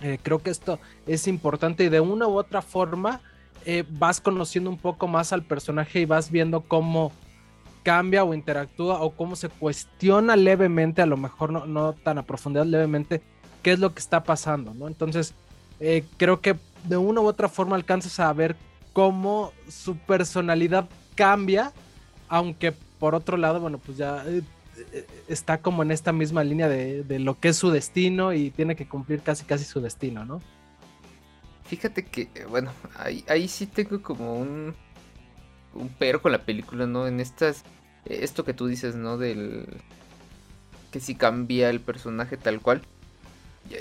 eh, 0.00 0.18
creo 0.22 0.38
que 0.38 0.48
esto 0.48 0.78
es 1.06 1.26
importante 1.26 1.84
y 1.84 1.88
de 1.90 2.00
una 2.00 2.26
u 2.26 2.38
otra 2.38 2.62
forma 2.62 3.20
eh, 3.66 3.84
vas 3.86 4.20
conociendo 4.20 4.70
un 4.70 4.78
poco 4.78 5.08
más 5.08 5.34
al 5.34 5.42
personaje 5.42 6.00
y 6.00 6.04
vas 6.06 6.30
viendo 6.30 6.62
cómo 6.62 7.12
cambia 7.82 8.24
o 8.24 8.32
interactúa 8.32 9.02
o 9.02 9.10
cómo 9.10 9.36
se 9.36 9.50
cuestiona 9.50 10.36
levemente, 10.36 11.02
a 11.02 11.06
lo 11.06 11.18
mejor 11.18 11.52
no, 11.52 11.66
no 11.66 11.92
tan 11.92 12.16
a 12.16 12.22
profundidad, 12.22 12.64
levemente, 12.64 13.20
qué 13.62 13.72
es 13.72 13.78
lo 13.78 13.92
que 13.92 14.00
está 14.00 14.22
pasando, 14.24 14.72
¿no? 14.72 14.88
Entonces, 14.88 15.34
creo 16.16 16.40
que 16.40 16.56
de 16.84 16.96
una 16.96 17.20
u 17.20 17.26
otra 17.26 17.48
forma 17.48 17.76
alcanzas 17.76 18.20
a 18.20 18.32
ver 18.32 18.56
cómo 18.94 19.52
su 19.68 19.96
personalidad 19.96 20.88
cambia, 21.18 21.72
aunque 22.28 22.70
por 22.70 23.16
otro 23.16 23.36
lado, 23.36 23.58
bueno, 23.58 23.78
pues 23.78 23.98
ya 23.98 24.24
eh, 24.24 24.42
eh, 24.92 25.06
está 25.26 25.58
como 25.58 25.82
en 25.82 25.90
esta 25.90 26.12
misma 26.12 26.44
línea 26.44 26.68
de, 26.68 27.18
lo 27.18 27.40
que 27.40 27.48
es 27.48 27.56
su 27.56 27.72
destino 27.72 28.32
y 28.32 28.52
tiene 28.52 28.76
que 28.76 28.86
cumplir 28.86 29.20
casi 29.22 29.44
casi 29.44 29.64
su 29.64 29.80
destino, 29.80 30.24
¿no? 30.24 30.40
Fíjate 31.64 32.04
que, 32.04 32.28
bueno, 32.48 32.70
ahí, 32.96 33.24
ahí 33.28 33.48
sí 33.48 33.66
tengo 33.66 34.00
como 34.00 34.36
un, 34.36 34.76
un 35.74 35.88
pero 35.98 36.22
con 36.22 36.30
la 36.30 36.44
película, 36.44 36.86
¿no? 36.86 37.08
En 37.08 37.18
estas, 37.18 37.64
esto 38.04 38.44
que 38.44 38.54
tú 38.54 38.68
dices, 38.68 38.94
¿no? 38.94 39.18
Del 39.18 39.66
que 40.92 41.00
si 41.00 41.16
cambia 41.16 41.68
el 41.68 41.80
personaje 41.80 42.36
tal 42.36 42.60
cual 42.60 42.82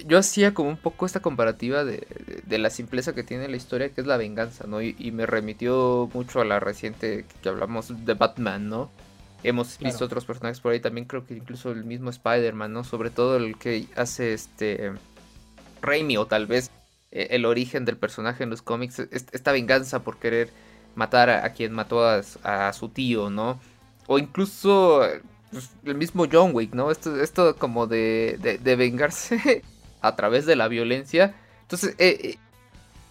yo 0.05 0.17
hacía 0.17 0.53
como 0.53 0.69
un 0.69 0.77
poco 0.77 1.05
esta 1.05 1.21
comparativa 1.21 1.83
de, 1.83 2.05
la 2.49 2.69
simpleza 2.69 3.13
que 3.13 3.23
tiene 3.23 3.47
la 3.47 3.57
historia, 3.57 3.89
que 3.89 4.01
es 4.01 4.07
la 4.07 4.17
venganza, 4.17 4.65
¿no? 4.67 4.81
Y, 4.81 5.11
me 5.11 5.25
remitió 5.25 6.09
mucho 6.13 6.41
a 6.41 6.45
la 6.45 6.59
reciente 6.59 7.25
que 7.41 7.49
hablamos 7.49 8.05
de 8.05 8.13
Batman, 8.13 8.69
¿no? 8.69 8.91
Hemos 9.43 9.77
visto 9.77 10.03
otros 10.03 10.25
personajes 10.25 10.59
por 10.59 10.71
ahí, 10.71 10.79
también 10.79 11.05
creo 11.05 11.25
que 11.25 11.35
incluso 11.35 11.71
el 11.71 11.85
mismo 11.85 12.09
Spider-Man, 12.09 12.73
¿no? 12.73 12.83
Sobre 12.83 13.09
todo 13.11 13.37
el 13.37 13.57
que 13.57 13.87
hace 13.95 14.33
este 14.33 14.91
Raimi 15.81 16.17
o 16.17 16.25
tal 16.25 16.47
vez 16.47 16.71
eh, 17.11 17.27
el 17.31 17.45
origen 17.45 17.85
del 17.85 17.97
personaje 17.97 18.43
en 18.43 18.49
los 18.49 18.61
cómics, 18.61 18.99
esta 18.99 19.51
venganza 19.51 20.03
por 20.03 20.17
querer 20.17 20.49
matar 20.95 21.29
a, 21.29 21.53
quien 21.53 21.71
mató 21.71 22.03
a, 22.03 22.73
su 22.73 22.89
tío, 22.89 23.29
¿no? 23.29 23.59
O 24.07 24.17
incluso 24.17 25.03
pues, 25.51 25.69
el 25.85 25.95
mismo 25.95 26.25
John 26.29 26.51
Wick, 26.53 26.73
¿no? 26.73 26.89
Esto, 26.89 27.21
esto 27.21 27.55
como 27.55 27.85
de, 27.85 28.59
de 28.61 28.75
vengarse 28.75 29.61
a 30.01 30.15
través 30.15 30.45
de 30.45 30.55
la 30.55 30.67
violencia. 30.67 31.35
Entonces, 31.61 31.95
eh, 31.97 32.19
eh, 32.23 32.37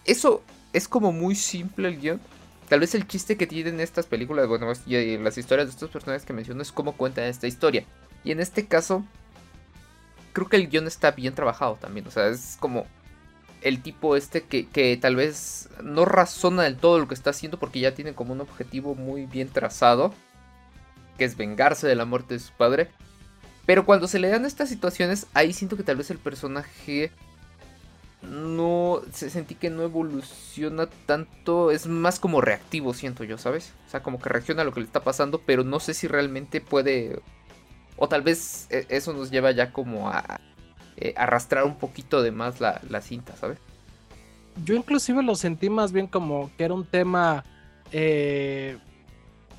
eso 0.05 0.43
es 0.73 0.87
como 0.87 1.11
muy 1.11 1.35
simple 1.35 1.89
el 1.89 1.99
guion. 1.99 2.21
Tal 2.69 2.79
vez 2.81 2.95
el 2.95 3.07
chiste 3.07 3.37
que 3.37 3.47
tienen 3.47 3.79
estas 3.79 4.05
películas, 4.05 4.47
bueno, 4.47 4.71
y 4.85 5.17
las 5.17 5.37
historias 5.37 5.67
de 5.67 5.71
estos 5.71 5.89
personajes 5.89 6.25
que 6.25 6.33
menciono 6.33 6.61
es 6.61 6.71
cómo 6.71 6.93
cuentan 6.93 7.25
esta 7.25 7.47
historia. 7.47 7.85
Y 8.23 8.31
en 8.31 8.39
este 8.39 8.67
caso, 8.67 9.05
creo 10.33 10.49
que 10.49 10.57
el 10.57 10.67
guion 10.67 10.87
está 10.87 11.11
bien 11.11 11.33
trabajado 11.33 11.77
también. 11.79 12.07
O 12.07 12.11
sea, 12.11 12.27
es 12.27 12.57
como 12.59 12.85
el 13.61 13.81
tipo 13.81 14.15
este 14.15 14.43
que, 14.43 14.67
que, 14.67 14.95
tal 14.97 15.15
vez 15.15 15.69
no 15.83 16.05
razona 16.05 16.63
del 16.63 16.77
todo 16.77 16.99
lo 16.99 17.07
que 17.07 17.13
está 17.13 17.31
haciendo 17.31 17.57
porque 17.57 17.79
ya 17.79 17.95
tiene 17.95 18.13
como 18.13 18.33
un 18.33 18.41
objetivo 18.41 18.95
muy 18.95 19.25
bien 19.25 19.49
trazado, 19.49 20.13
que 21.17 21.25
es 21.25 21.37
vengarse 21.37 21.87
de 21.87 21.95
la 21.95 22.05
muerte 22.05 22.35
de 22.35 22.39
su 22.39 22.51
padre. 22.53 22.89
Pero 23.67 23.85
cuando 23.85 24.07
se 24.07 24.17
le 24.17 24.29
dan 24.29 24.45
estas 24.45 24.69
situaciones, 24.69 25.27
ahí 25.33 25.51
siento 25.51 25.75
que 25.75 25.83
tal 25.83 25.97
vez 25.97 26.09
el 26.09 26.17
personaje 26.17 27.11
no 28.21 29.01
se 29.11 29.29
sentí 29.29 29.55
que 29.55 29.69
no 29.69 29.83
evoluciona 29.83 30.87
tanto, 31.05 31.69
es 31.69 31.85
más 31.85 32.17
como 32.17 32.39
reactivo, 32.39 32.93
siento 32.93 33.25
yo, 33.25 33.37
¿sabes? 33.37 33.73
O 33.85 33.91
sea, 33.91 34.01
como 34.01 34.19
que 34.19 34.29
reacciona 34.29 34.61
a 34.61 34.65
lo 34.65 34.73
que 34.73 34.79
le 34.79 34.85
está 34.85 35.03
pasando, 35.03 35.41
pero 35.45 35.65
no 35.65 35.81
sé 35.81 35.93
si 35.93 36.07
realmente 36.07 36.61
puede 36.61 37.21
o 37.97 38.07
tal 38.07 38.21
vez 38.21 38.67
e, 38.69 38.85
eso 38.87 39.11
nos 39.11 39.31
lleva 39.31 39.51
ya 39.51 39.73
como 39.73 40.09
a 40.09 40.39
eh, 40.95 41.13
arrastrar 41.17 41.65
un 41.65 41.77
poquito 41.77 42.21
de 42.21 42.31
más 42.31 42.61
la, 42.61 42.79
la, 42.89 43.01
cinta, 43.01 43.35
¿sabes? 43.35 43.57
Yo 44.63 44.75
inclusive 44.75 45.21
lo 45.23 45.35
sentí 45.35 45.69
más 45.69 45.91
bien 45.91 46.07
como 46.07 46.49
que 46.57 46.63
era 46.63 46.73
un 46.73 46.85
tema 46.85 47.43
eh, 47.91 48.77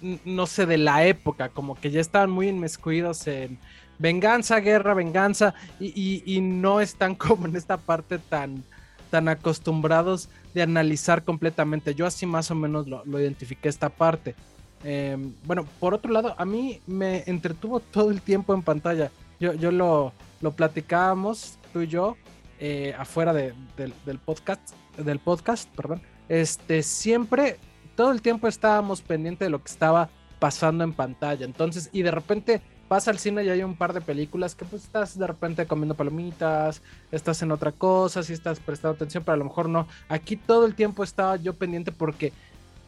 no 0.01 0.47
sé, 0.47 0.67
de 0.67 0.79
la 0.79 1.05
época, 1.05 1.49
como 1.49 1.75
que 1.75 1.91
ya 1.91 2.01
estaban 2.01 2.31
muy 2.31 2.49
inmiscuidos 2.49 3.27
en 3.27 3.59
venganza, 3.99 4.61
guerra, 4.61 4.95
venganza, 4.95 5.55
y, 5.81 6.41
no 6.41 6.81
están 6.81 7.15
como 7.17 7.47
en 7.47 7.57
esta 7.57 7.77
parte 7.77 8.19
tan, 8.19 8.65
tan 9.11 9.29
acostumbrados 9.29 10.29
de 10.55 10.63
analizar 10.63 11.25
completamente. 11.25 11.95
Yo 11.95 12.07
así 12.07 12.27
más 12.27 12.51
o 12.51 12.55
menos 12.55 12.87
lo, 12.87 13.21
identifiqué 13.21 13.69
esta 13.69 13.89
parte. 13.89 14.35
Em, 14.85 15.35
bueno, 15.45 15.67
por 15.81 15.95
otro 15.95 16.13
lado, 16.13 16.35
a 16.39 16.45
mí 16.45 16.81
me 16.87 17.25
entretuvo 17.27 17.81
todo 17.81 18.11
el 18.11 18.23
tiempo 18.23 18.55
en 18.55 18.63
pantalla. 18.63 19.11
Yo, 19.41 19.55
yo 19.55 19.73
lo, 19.73 20.13
lo 20.41 20.53
platicábamos, 20.53 21.59
tú 21.73 21.83
y 21.83 21.89
yo, 21.89 22.17
eh, 22.61 22.95
afuera 22.99 23.33
del 23.33 23.55
podcast, 24.25 24.73
del 24.97 25.19
podcast, 25.19 25.69
perdón. 25.75 26.03
Este, 26.29 26.83
siempre, 26.83 27.57
todo 27.95 28.11
el 28.11 28.21
tiempo 28.21 28.49
estábamos 28.49 29.01
pendientes 29.01 29.47
de 29.47 29.51
lo 29.51 29.63
que 29.63 29.71
estaba 29.71 30.11
pasando 30.39 30.85
en 30.85 30.93
pantalla. 30.93 31.45
Entonces, 31.45 31.89
y 31.93 32.03
de 32.03 32.11
repente 32.11 32.61
pasa 32.89 33.11
al 33.11 33.19
cine 33.19 33.45
y 33.45 33.51
hay 33.51 33.63
un 33.63 33.77
par 33.77 33.93
de 33.93 34.01
películas 34.01 34.55
que 34.55 34.65
pues 34.65 34.85
estás 34.85 35.19
de 35.19 35.27
repente 35.27 35.67
comiendo 35.67 35.95
palomitas, 35.95 36.83
estás 37.13 37.43
en 37.43 37.53
otra 37.53 37.73
cosa, 37.73 38.23
si 38.23 38.33
estás 38.33 38.59
prestando 38.59 38.97
atención, 38.97 39.23
pero 39.25 39.35
a 39.35 39.39
lo 39.39 39.45
mejor 39.45 39.69
no. 39.69 39.87
Aquí 40.09 40.37
todo 40.37 40.67
el 40.67 40.75
tiempo 40.75 41.05
estaba 41.05 41.37
yo 41.37 41.55
pendiente 41.55 41.93
porque 41.93 42.33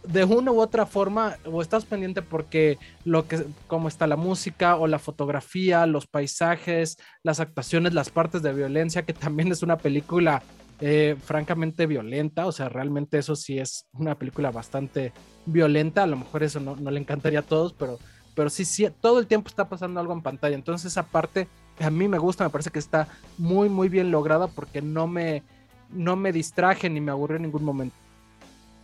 de 0.02 0.25
una 0.25 0.50
u 0.50 0.61
otra 0.61 0.87
forma, 0.87 1.37
o 1.45 1.61
estás 1.61 1.85
pendiente 1.85 2.23
porque 2.23 2.78
lo 3.04 3.28
que, 3.28 3.45
cómo 3.66 3.88
está 3.88 4.07
la 4.07 4.16
música 4.16 4.76
o 4.76 4.87
la 4.87 4.99
fotografía, 4.99 5.87
los 5.87 6.07
paisajes, 6.07 6.97
las 7.23 7.38
actuaciones, 7.38 7.92
las 7.92 8.11
partes 8.11 8.42
de 8.42 8.52
violencia, 8.52 9.02
que 9.02 9.12
también 9.12 9.52
es 9.52 9.62
una 9.62 9.76
película 9.76 10.42
eh, 10.80 11.16
francamente 11.23 11.87
violenta, 11.87 12.47
o 12.47 12.52
sea, 12.52 12.71
realmente 12.71 13.19
eso 13.19 13.37
sí 13.37 13.59
es 13.59 13.87
una 13.92 14.14
película 14.14 14.50
bastante 14.50 15.12
violenta, 15.45 16.04
a 16.04 16.07
lo 16.07 16.16
mejor 16.16 16.42
eso 16.42 16.61
no, 16.61 16.76
no 16.76 16.90
le 16.90 17.00
encantaría 17.00 17.40
a 17.40 17.42
todos, 17.42 17.75
pero 17.75 17.99
pero 18.40 18.49
sí, 18.49 18.64
sí, 18.64 18.88
todo 19.02 19.18
el 19.18 19.26
tiempo 19.26 19.50
está 19.50 19.68
pasando 19.68 20.00
algo 20.00 20.14
en 20.14 20.23
pantalla. 20.23 20.54
Entonces 20.54 20.92
esa 20.92 21.02
parte 21.02 21.47
a 21.78 21.90
mí 21.90 22.09
me 22.09 22.16
gusta, 22.16 22.42
me 22.42 22.49
parece 22.49 22.70
que 22.70 22.78
está 22.78 23.06
muy, 23.37 23.68
muy 23.68 23.90
bien 23.90 24.11
lograda 24.11 24.47
porque 24.47 24.80
no 24.80 25.06
me, 25.06 25.42
no 25.90 26.16
me 26.16 26.32
distraje 26.32 26.88
ni 26.88 27.02
me 27.02 27.11
aburrió 27.11 27.37
en 27.37 27.42
ningún 27.42 27.64
momento. 27.64 27.94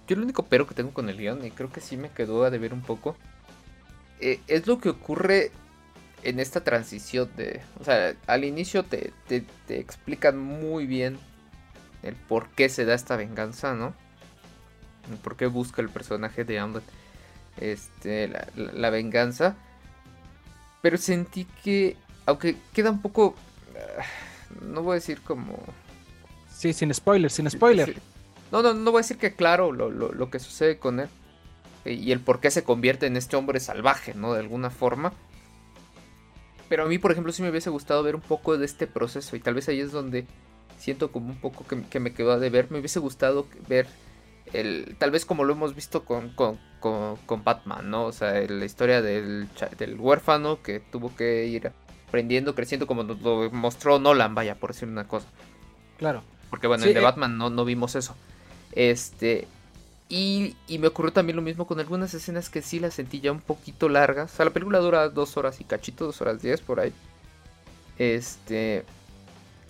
Yo 0.06 0.16
lo 0.16 0.24
único 0.24 0.42
pero 0.42 0.66
que 0.66 0.74
tengo 0.74 0.90
con 0.90 1.08
el 1.08 1.16
guion, 1.16 1.42
y 1.42 1.52
creo 1.52 1.72
que 1.72 1.80
sí 1.80 1.96
me 1.96 2.10
quedó 2.10 2.44
a 2.44 2.50
deber 2.50 2.74
un 2.74 2.82
poco, 2.82 3.16
eh, 4.20 4.40
es 4.46 4.66
lo 4.66 4.78
que 4.78 4.90
ocurre 4.90 5.52
en 6.22 6.38
esta 6.38 6.62
transición 6.62 7.30
de... 7.34 7.62
O 7.80 7.84
sea, 7.84 8.14
al 8.26 8.44
inicio 8.44 8.84
te, 8.84 9.14
te, 9.26 9.80
explican 9.80 10.38
muy 10.38 10.86
bien 10.86 11.18
el 12.02 12.14
por 12.14 12.50
qué 12.50 12.68
se 12.68 12.84
da 12.84 12.92
esta 12.92 13.16
venganza, 13.16 13.74
¿no? 13.74 13.94
El 15.10 15.16
por 15.16 15.34
qué 15.34 15.46
busca 15.46 15.80
el 15.80 15.88
personaje 15.88 16.44
de 16.44 16.58
Amlet 16.58 16.84
este, 17.60 18.30
la, 18.54 18.90
venganza. 18.90 19.56
Pero 20.82 20.98
sentí 20.98 21.46
que, 21.64 21.96
aunque 22.26 22.56
queda 22.72 22.90
un 22.90 23.02
poco, 23.02 23.34
ah, 23.74 24.04
no 24.62 24.82
voy 24.82 24.92
a 24.92 24.94
decir 24.96 25.20
como... 25.22 25.58
Sí, 26.50 26.72
sin 26.72 26.92
spoiler, 26.92 27.30
sin 27.30 27.50
spoiler. 27.50 28.00
No, 28.52 28.62
no, 28.62 28.74
no 28.74 28.92
voy 28.92 29.00
a 29.00 29.02
decir 29.02 29.18
que 29.18 29.34
claro 29.34 29.72
lo, 29.72 29.90
lo, 29.90 30.30
que 30.30 30.38
sucede 30.38 30.78
con 30.78 31.00
él 31.00 31.08
eh, 31.84 31.94
y 31.94 32.12
el 32.12 32.20
por 32.20 32.40
qué 32.40 32.50
se 32.50 32.64
convierte 32.64 33.06
en 33.06 33.16
este 33.16 33.36
hombre 33.36 33.60
salvaje, 33.60 34.14
¿no? 34.14 34.32
De 34.32 34.40
alguna 34.40 34.70
forma. 34.70 35.12
Pero 36.68 36.84
a 36.84 36.86
mí, 36.86 36.98
por 36.98 37.12
ejemplo, 37.12 37.32
sí 37.32 37.42
me 37.42 37.50
hubiese 37.50 37.70
gustado 37.70 38.02
ver 38.02 38.14
un 38.14 38.22
poco 38.22 38.56
de 38.56 38.64
este 38.64 38.86
proceso 38.86 39.36
y 39.36 39.40
tal 39.40 39.54
vez 39.54 39.68
ahí 39.68 39.80
es 39.80 39.92
donde 39.92 40.26
siento 40.78 41.12
como 41.12 41.28
un 41.28 41.40
poco 41.40 41.66
que, 41.66 41.82
que 41.82 42.00
me 42.00 42.12
quedó 42.12 42.32
a 42.32 42.38
deber. 42.38 42.70
Me 42.70 42.78
hubiese 42.78 43.00
gustado 43.00 43.46
ver 43.68 43.86
el, 44.52 44.96
tal 44.98 45.10
vez 45.10 45.24
como 45.24 45.44
lo 45.44 45.52
hemos 45.52 45.74
visto 45.74 46.04
con, 46.04 46.30
con, 46.30 46.58
con, 46.80 47.44
Batman, 47.44 47.90
¿no? 47.90 48.04
O 48.04 48.12
sea, 48.12 48.32
la 48.48 48.64
historia 48.64 49.02
del, 49.02 49.48
del, 49.78 49.98
huérfano 49.98 50.62
que 50.62 50.80
tuvo 50.80 51.14
que 51.14 51.46
ir 51.46 51.72
aprendiendo, 52.08 52.54
creciendo, 52.54 52.86
como 52.86 53.02
nos 53.02 53.20
lo 53.20 53.50
mostró 53.50 53.98
Nolan, 53.98 54.34
vaya, 54.34 54.54
por 54.54 54.72
decir 54.72 54.88
una 54.88 55.08
cosa. 55.08 55.26
Claro. 55.98 56.22
Porque 56.50 56.66
bueno, 56.66 56.84
en 56.84 56.88
el 56.88 56.94
de 56.94 57.00
eh. 57.00 57.04
Batman 57.04 57.36
no, 57.36 57.50
no 57.50 57.64
vimos 57.64 57.94
eso. 57.96 58.14
Este. 58.72 59.48
Y, 60.08 60.54
y, 60.68 60.78
me 60.78 60.86
ocurrió 60.86 61.12
también 61.12 61.34
lo 61.34 61.42
mismo 61.42 61.66
con 61.66 61.80
algunas 61.80 62.14
escenas 62.14 62.48
que 62.48 62.62
sí 62.62 62.78
las 62.78 62.94
sentí 62.94 63.20
ya 63.20 63.32
un 63.32 63.40
poquito 63.40 63.88
largas. 63.88 64.32
O 64.32 64.36
sea, 64.36 64.44
la 64.44 64.52
película 64.52 64.78
dura 64.78 65.08
dos 65.08 65.36
horas 65.36 65.60
y 65.60 65.64
cachito, 65.64 66.04
dos 66.04 66.20
horas 66.20 66.40
diez 66.40 66.60
por 66.60 66.78
ahí. 66.78 66.92
Este. 67.98 68.84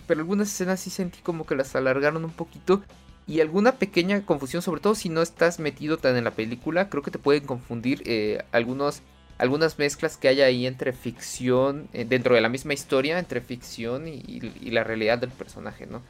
Pero 0.05 0.19
algunas 0.19 0.47
escenas 0.49 0.79
sí 0.79 0.91
sentí 0.91 1.19
como 1.21 1.47
que 1.47 1.55
las 1.55 1.75
alargaron 1.75 2.23
un 2.23 2.31
poquito 2.31 2.83
y 3.27 3.41
alguna 3.41 3.73
pequeña 3.73 4.25
confusión, 4.25 4.61
sobre 4.61 4.79
todo 4.79 4.95
si 4.95 5.09
no 5.09 5.21
estás 5.21 5.59
metido 5.59 5.97
tan 5.97 6.15
en 6.15 6.23
la 6.23 6.31
película, 6.31 6.89
creo 6.89 7.03
que 7.03 7.11
te 7.11 7.19
pueden 7.19 7.45
confundir 7.45 8.01
eh, 8.05 8.41
algunos, 8.53 9.01
algunas 9.37 9.77
mezclas 9.77 10.15
que 10.15 10.29
hay 10.29 10.41
ahí 10.41 10.65
entre 10.65 10.93
ficción, 10.93 11.89
eh, 11.91 12.05
dentro 12.05 12.35
de 12.35 12.41
la 12.41 12.47
misma 12.47 12.73
historia, 12.73 13.19
entre 13.19 13.41
ficción 13.41 14.07
y, 14.07 14.39
la 14.71 14.85
realidad 14.85 15.17
del 15.17 15.31
personaje, 15.31 15.85
¿no? 15.85 16.01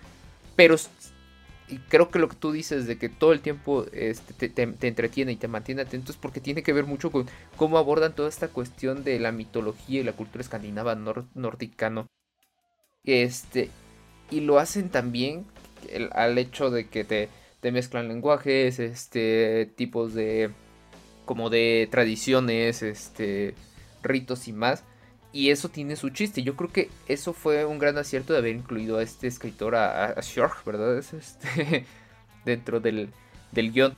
Pero 0.55 0.75
y 1.69 1.79
creo 1.79 2.11
que 2.11 2.19
lo 2.19 2.29
que 2.29 2.35
tú 2.35 2.51
dices 2.51 2.85
de 2.85 2.97
que 2.97 3.09
todo 3.09 3.33
el 3.33 3.41
tiempo 3.41 3.85
este, 3.91 4.47
te, 4.49 4.87
entretiene 4.87 5.33
y 5.33 5.35
te 5.35 5.49
mantiene 5.49 5.81
atento 5.81 6.11
es 6.11 6.17
porque 6.17 6.39
tiene 6.39 6.63
que 6.63 6.71
ver 6.71 6.85
mucho 6.85 7.11
con 7.11 7.27
cómo 7.57 7.77
abordan 7.77 8.13
toda 8.13 8.29
esta 8.29 8.47
cuestión 8.47 9.03
de 9.03 9.19
la 9.19 9.31
mitología 9.31 9.99
y 9.99 10.03
la 10.03 10.13
cultura 10.13 10.43
escandinava 10.43 10.95
nordicano. 10.95 12.07
Este, 13.03 13.69
y 14.29 14.41
lo 14.41 14.59
hacen 14.59 14.89
también 14.89 15.45
al 16.11 16.37
hecho 16.37 16.69
de 16.69 16.87
que 16.87 17.03
te, 17.03 17.29
te 17.59 17.71
mezclan 17.71 18.07
lenguajes, 18.07 18.79
este, 18.79 19.71
tipos 19.75 20.13
de, 20.13 20.51
como 21.25 21.49
de 21.49 21.87
tradiciones, 21.91 22.83
este, 22.83 23.53
ritos 24.03 24.47
y 24.47 24.53
más 24.53 24.83
y 25.37 25.51
eso 25.51 25.69
tiene 25.69 25.95
su 25.95 26.09
chiste. 26.09 26.43
Yo 26.43 26.55
creo 26.55 26.71
que 26.71 26.89
eso 27.07 27.31
fue 27.31 27.63
un 27.65 27.79
gran 27.79 27.97
acierto 27.97 28.33
de 28.33 28.39
haber 28.39 28.55
incluido 28.55 28.97
a 28.97 29.03
este 29.03 29.27
escritor, 29.27 29.75
a, 29.75 30.05
a 30.05 30.21
¿verdad? 30.65 30.97
Es 30.97 31.13
este, 31.13 31.85
dentro 32.45 32.79
del, 32.79 33.11
del 33.51 33.71
guion. 33.71 33.95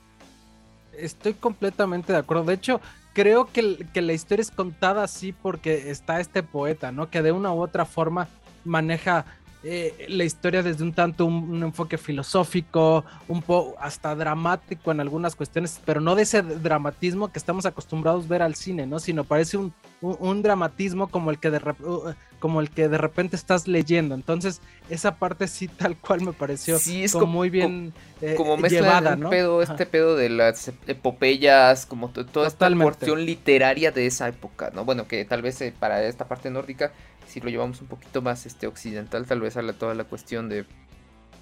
Estoy 0.98 1.34
completamente 1.34 2.12
de 2.12 2.20
acuerdo. 2.20 2.44
De 2.44 2.56
hecho, 2.56 2.82
creo 3.14 3.46
que, 3.46 3.86
que, 3.94 4.02
la 4.02 4.12
historia 4.14 4.42
es 4.42 4.52
contada 4.52 5.04
así 5.04 5.32
porque 5.32 5.92
está 5.92 6.20
este 6.20 6.44
poeta, 6.44 6.92
¿no? 6.92 7.10
Que 7.10 7.22
de 7.22 7.32
una 7.32 7.54
u 7.54 7.62
otra 7.62 7.86
forma 7.86 8.28
maneja 8.66 9.26
eh, 9.62 10.06
la 10.08 10.24
historia 10.24 10.64
desde 10.64 10.84
un 10.86 10.94
tanto 10.94 11.26
un, 11.26 11.62
enfoque 11.62 11.98
filosófico, 11.98 13.04
un 13.28 13.42
poco 13.42 13.76
hasta 13.80 14.16
dramático 14.16 14.90
en 14.90 15.02
algunas 15.02 15.36
cuestiones, 15.36 15.82
pero 15.84 16.00
no 16.00 16.16
de 16.16 16.24
ese 16.24 16.42
dramatismo 16.42 17.30
que 17.30 17.40
estamos 17.40 17.66
acostumbrados 17.66 18.26
a 18.26 18.28
ver 18.30 18.42
al 18.42 18.56
cine, 18.56 18.86
¿no? 18.86 19.00
Sino 19.00 19.26
parece 19.26 19.58
un, 19.58 19.74
un, 20.00 20.42
dramatismo 20.42 21.08
como 21.08 21.30
el, 21.30 21.40
que 21.40 21.52
de 21.52 21.58
uh, 21.58 22.14
como 22.40 22.62
el 22.62 22.70
que 22.70 22.88
de 22.88 22.98
repente 22.98 23.36
estás 23.36 23.68
leyendo. 23.68 24.16
Entonces, 24.16 24.62
esa 24.90 25.16
parte 25.16 25.46
sí 25.50 25.68
tal 25.78 25.98
cual 25.98 26.22
me 26.22 26.32
pareció 26.32 26.80
sí, 26.80 27.04
es 27.04 27.12
como, 27.12 27.26
muy 27.28 27.50
bien 27.50 27.92
eh, 28.22 28.36
como 28.38 28.56
llevada, 28.66 29.18
¿no? 29.18 29.30
pedo, 29.30 29.62
este 29.62 29.86
pedo 29.86 30.16
de 30.16 30.30
las 30.30 30.72
epopeyas, 30.88 31.86
como 31.86 32.10
toda 32.12 32.48
esta 32.48 32.70
porción 32.70 33.26
literaria 33.26 33.92
de 33.92 34.06
esa 34.06 34.30
época, 34.30 34.72
¿no? 34.74 34.86
Bueno, 34.86 35.06
que 35.06 35.26
tal 35.26 35.42
vez 35.42 35.60
eh, 35.60 35.74
para 35.78 36.02
esta 36.04 36.30
parte 36.30 36.50
nórdica 36.50 36.94
si 37.30 37.40
lo 37.40 37.50
llevamos 37.50 37.82
un 37.82 37.88
poquito 37.88 38.22
más 38.22 38.46
este, 38.46 38.68
occidental, 38.68 39.26
tal 39.26 39.40
vez 39.40 39.56
a 39.56 39.62
la, 39.62 39.74
toda 39.74 39.94
la 39.94 40.04
cuestión 40.04 40.50
de, 40.50 40.66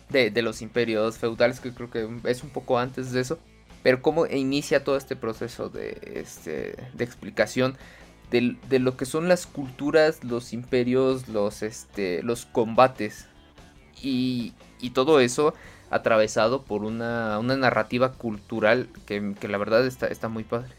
de, 0.09 0.41
los 0.41 0.61
imperios 0.61 1.17
feudales, 1.17 1.59
que 1.59 1.73
creo 1.73 1.89
que 1.89 2.07
es 2.25 2.43
un 2.43 2.49
poco 2.49 2.77
antes 2.77 3.11
de 3.11 3.21
eso, 3.21 3.39
pero 3.83 4.01
cómo 4.01 4.25
inicia 4.25 4.83
todo 4.83 4.97
este 4.97 5.15
proceso 5.15 5.69
de, 5.69 5.97
este, 6.15 6.75
de 6.93 7.03
explicación 7.03 7.77
de, 8.31 8.57
de, 8.67 8.79
lo 8.79 8.97
que 8.97 9.05
son 9.05 9.29
las 9.29 9.47
culturas, 9.47 10.23
los 10.23 10.51
imperios, 10.51 11.29
los, 11.29 11.63
este, 11.63 12.21
los 12.23 12.45
combates 12.45 13.27
y, 14.01 14.53
y 14.81 14.89
todo 14.89 15.21
eso 15.21 15.53
atravesado 15.89 16.63
por 16.63 16.83
una, 16.83 17.39
una 17.39 17.55
narrativa 17.55 18.11
cultural 18.11 18.89
que, 19.05 19.33
que, 19.39 19.47
la 19.47 19.57
verdad 19.57 19.85
está, 19.85 20.07
está 20.07 20.27
muy 20.27 20.43
padre. 20.43 20.73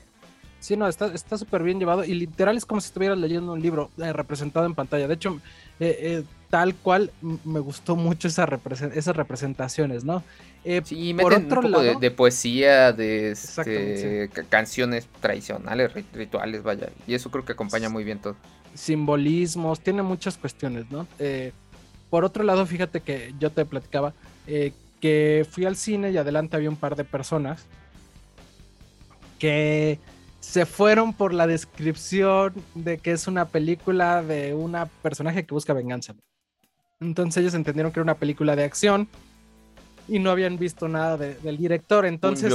Sí, 0.61 0.77
no, 0.77 0.89
está 0.89 1.39
súper 1.39 1.63
bien 1.63 1.79
llevado 1.79 2.05
y 2.05 2.15
literal 2.15 2.57
es 2.57 2.67
como 2.67 2.81
si 2.81 2.89
estuvieras 2.89 3.17
leyendo 3.17 3.53
un 3.53 3.63
libro 3.63 3.91
eh, 3.99 4.13
representado 4.13 4.67
en 4.67 4.75
pantalla. 4.75 5.07
De 5.07 5.15
hecho, 5.15 5.41
eh, 5.79 5.97
eh, 6.01 6.25
tal 6.51 6.75
cual 6.75 7.13
me 7.23 7.61
gustó 7.61 7.95
mucho 7.95 8.27
esa 8.27 8.49
esas 8.95 9.17
representaciones, 9.17 10.05
¿no? 10.05 10.25
sí, 10.85 11.15
por 11.15 11.33
otro 11.33 11.61
un 11.61 11.71
poco 11.71 12.01
de, 12.01 12.11
poesía, 12.11 12.93
de 12.93 13.31
este, 13.31 14.29
canciones 14.49 15.07
tradicionales, 15.21 15.93
rituales, 16.13 16.63
vaya. 16.63 16.89
Y 17.07 17.15
eso 17.15 17.31
creo 17.31 17.45
que 17.45 17.53
acompaña 17.53 17.89
muy 17.89 18.03
bien 18.03 18.19
todo. 18.19 18.37
Simbolismos, 18.75 19.81
tiene 19.81 20.03
muchas 20.03 20.37
cuestiones, 20.37 20.91
¿no? 20.91 21.07
por 22.11 22.25
otro 22.25 22.43
lado, 22.43 22.67
fíjate 22.67 23.01
que 23.01 23.35
yo 23.39 23.51
te 23.51 23.65
platicaba 23.65 24.13
que 25.01 25.47
fui 25.49 25.65
al 25.65 25.77
cine 25.77 26.11
y 26.11 26.17
adelante 26.17 26.57
había 26.57 26.71
un 26.71 26.77
par 26.77 26.97
de 26.97 27.05
personas 27.05 27.65
que 29.39 29.99
se 30.41 30.67
fueron 30.67 31.13
por 31.13 31.35
la 31.35 31.47
descripción 31.47 32.55
de 32.75 32.99
que 32.99 33.13
es 33.13 33.27
una 33.27 33.47
película 33.47 34.23
de 34.23 34.55
una 34.55 34.87
personaje 34.87 35.45
que 35.45 35.55
busca 35.55 35.73
venganza. 35.73 36.15
Entonces 37.01 37.41
ellos 37.41 37.55
entendieron 37.55 37.93
que 37.93 38.01
era 38.01 38.05
una 38.05 38.15
película 38.15 38.57
de 38.57 38.65
acción 38.65 39.09
y 40.09 40.19
no 40.19 40.31
habían 40.31 40.59
visto 40.59 40.89
nada 40.89 41.17
del 41.17 41.57
director. 41.57 42.07
Entonces, 42.07 42.51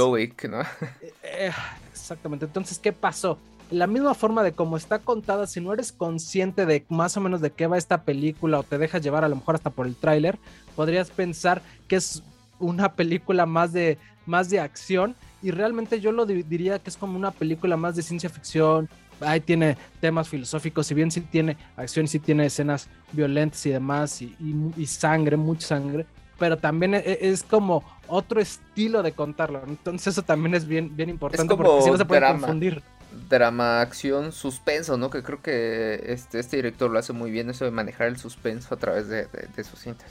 ¿no? 0.48 0.62
Eh, 0.62 1.14
eh, 1.22 1.52
exactamente. 1.90 2.44
Entonces, 2.44 2.78
¿qué 2.78 2.92
pasó? 2.92 3.38
La 3.70 3.86
misma 3.86 4.14
forma 4.14 4.42
de 4.42 4.52
cómo 4.52 4.76
está 4.76 4.98
contada, 4.98 5.46
si 5.46 5.60
no 5.60 5.72
eres 5.72 5.92
consciente 5.92 6.66
de 6.66 6.84
más 6.88 7.16
o 7.16 7.20
menos 7.20 7.40
de 7.40 7.50
qué 7.50 7.66
va 7.66 7.78
esta 7.78 8.02
película 8.02 8.58
o 8.58 8.62
te 8.62 8.76
dejas 8.76 9.02
llevar 9.02 9.24
a 9.24 9.28
lo 9.28 9.36
mejor 9.36 9.54
hasta 9.54 9.70
por 9.70 9.86
el 9.86 9.96
tráiler, 9.96 10.38
podrías 10.76 11.10
pensar 11.10 11.62
que 11.88 11.96
es 11.96 12.22
una 12.58 12.92
película 12.92 13.46
más 13.46 13.72
de, 13.72 13.98
más 14.26 14.50
de 14.50 14.60
acción 14.60 15.16
y 15.44 15.50
realmente 15.50 16.00
yo 16.00 16.10
lo 16.10 16.24
diría 16.24 16.78
que 16.78 16.88
es 16.88 16.96
como 16.96 17.18
una 17.18 17.30
película 17.30 17.76
más 17.76 17.94
de 17.96 18.02
ciencia 18.02 18.30
ficción. 18.30 18.88
Ahí 19.20 19.40
tiene 19.40 19.76
temas 20.00 20.26
filosóficos, 20.26 20.86
si 20.86 20.94
bien 20.94 21.10
sí 21.10 21.20
tiene 21.20 21.58
acción, 21.76 22.08
sí 22.08 22.18
tiene 22.18 22.46
escenas 22.46 22.88
violentas 23.12 23.64
y 23.66 23.70
demás, 23.70 24.22
y, 24.22 24.86
sangre, 24.86 25.36
mucha 25.36 25.68
sangre, 25.68 26.06
pero 26.38 26.56
también 26.56 26.94
e, 26.94 26.98
e, 26.98 27.18
es, 27.20 27.42
como 27.42 27.84
otro 28.08 28.40
estilo 28.40 29.02
de 29.02 29.12
contarlo. 29.12 29.62
Entonces 29.68 30.14
eso 30.14 30.22
también 30.22 30.54
es 30.54 30.66
bien, 30.66 30.96
bien 30.96 31.10
importante 31.10 31.54
porque 31.54 31.82
si 31.82 31.90
no 31.90 31.98
se 31.98 32.06
puede 32.06 32.26
confundir. 32.26 32.82
Drama, 33.28 33.82
acción, 33.82 34.32
suspenso, 34.32 34.96
¿no? 34.96 35.10
Que 35.10 35.22
creo 35.22 35.42
que 35.42 36.04
este, 36.06 36.40
este 36.40 36.56
director 36.56 36.90
lo 36.90 36.98
hace 36.98 37.12
muy 37.12 37.30
bien, 37.30 37.50
eso 37.50 37.66
de 37.66 37.70
manejar 37.70 38.06
el 38.06 38.16
suspenso 38.16 38.74
a 38.74 38.78
través 38.78 39.08
de, 39.08 39.28
sus 39.62 39.78
cintas. 39.78 40.10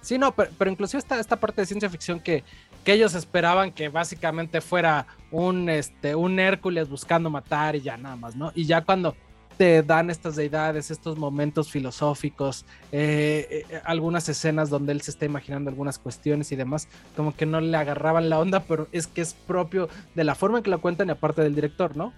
Sí, 0.00 0.16
no, 0.16 0.34
pero, 0.34 0.50
pero 0.56 0.70
inclusive 0.70 0.98
esta, 0.98 1.20
esta 1.20 1.36
parte 1.36 1.60
de 1.60 1.66
ciencia 1.66 1.90
ficción 1.90 2.20
que, 2.20 2.42
que 2.86 2.92
ellos 2.92 3.16
esperaban 3.16 3.72
que 3.72 3.88
básicamente 3.88 4.60
fuera 4.60 5.08
un, 5.32 5.68
este, 5.68 6.14
un 6.14 6.38
Hércules 6.38 6.88
buscando 6.88 7.28
matar 7.28 7.74
y 7.74 7.80
ya 7.80 7.96
nada 7.96 8.14
más, 8.14 8.36
¿no? 8.36 8.52
Y 8.54 8.64
ya 8.64 8.84
cuando 8.84 9.16
te 9.58 9.82
dan 9.82 10.08
estas 10.08 10.36
deidades, 10.36 10.92
estos 10.92 11.18
momentos 11.18 11.68
filosóficos, 11.68 12.64
eh, 12.92 13.64
eh, 13.68 13.80
algunas 13.84 14.28
escenas 14.28 14.70
donde 14.70 14.92
él 14.92 15.00
se 15.00 15.10
está 15.10 15.24
imaginando 15.24 15.68
algunas 15.68 15.98
cuestiones 15.98 16.52
y 16.52 16.56
demás, 16.56 16.86
como 17.16 17.34
que 17.34 17.44
no 17.44 17.60
le 17.60 17.76
agarraban 17.76 18.30
la 18.30 18.38
onda, 18.38 18.60
pero 18.60 18.86
es 18.92 19.08
que 19.08 19.20
es 19.20 19.34
propio 19.34 19.88
de 20.14 20.22
la 20.22 20.36
forma 20.36 20.58
en 20.58 20.62
que 20.62 20.70
lo 20.70 20.80
cuentan 20.80 21.08
y 21.08 21.10
aparte 21.10 21.42
del 21.42 21.56
director, 21.56 21.96
¿no? 21.96 22.12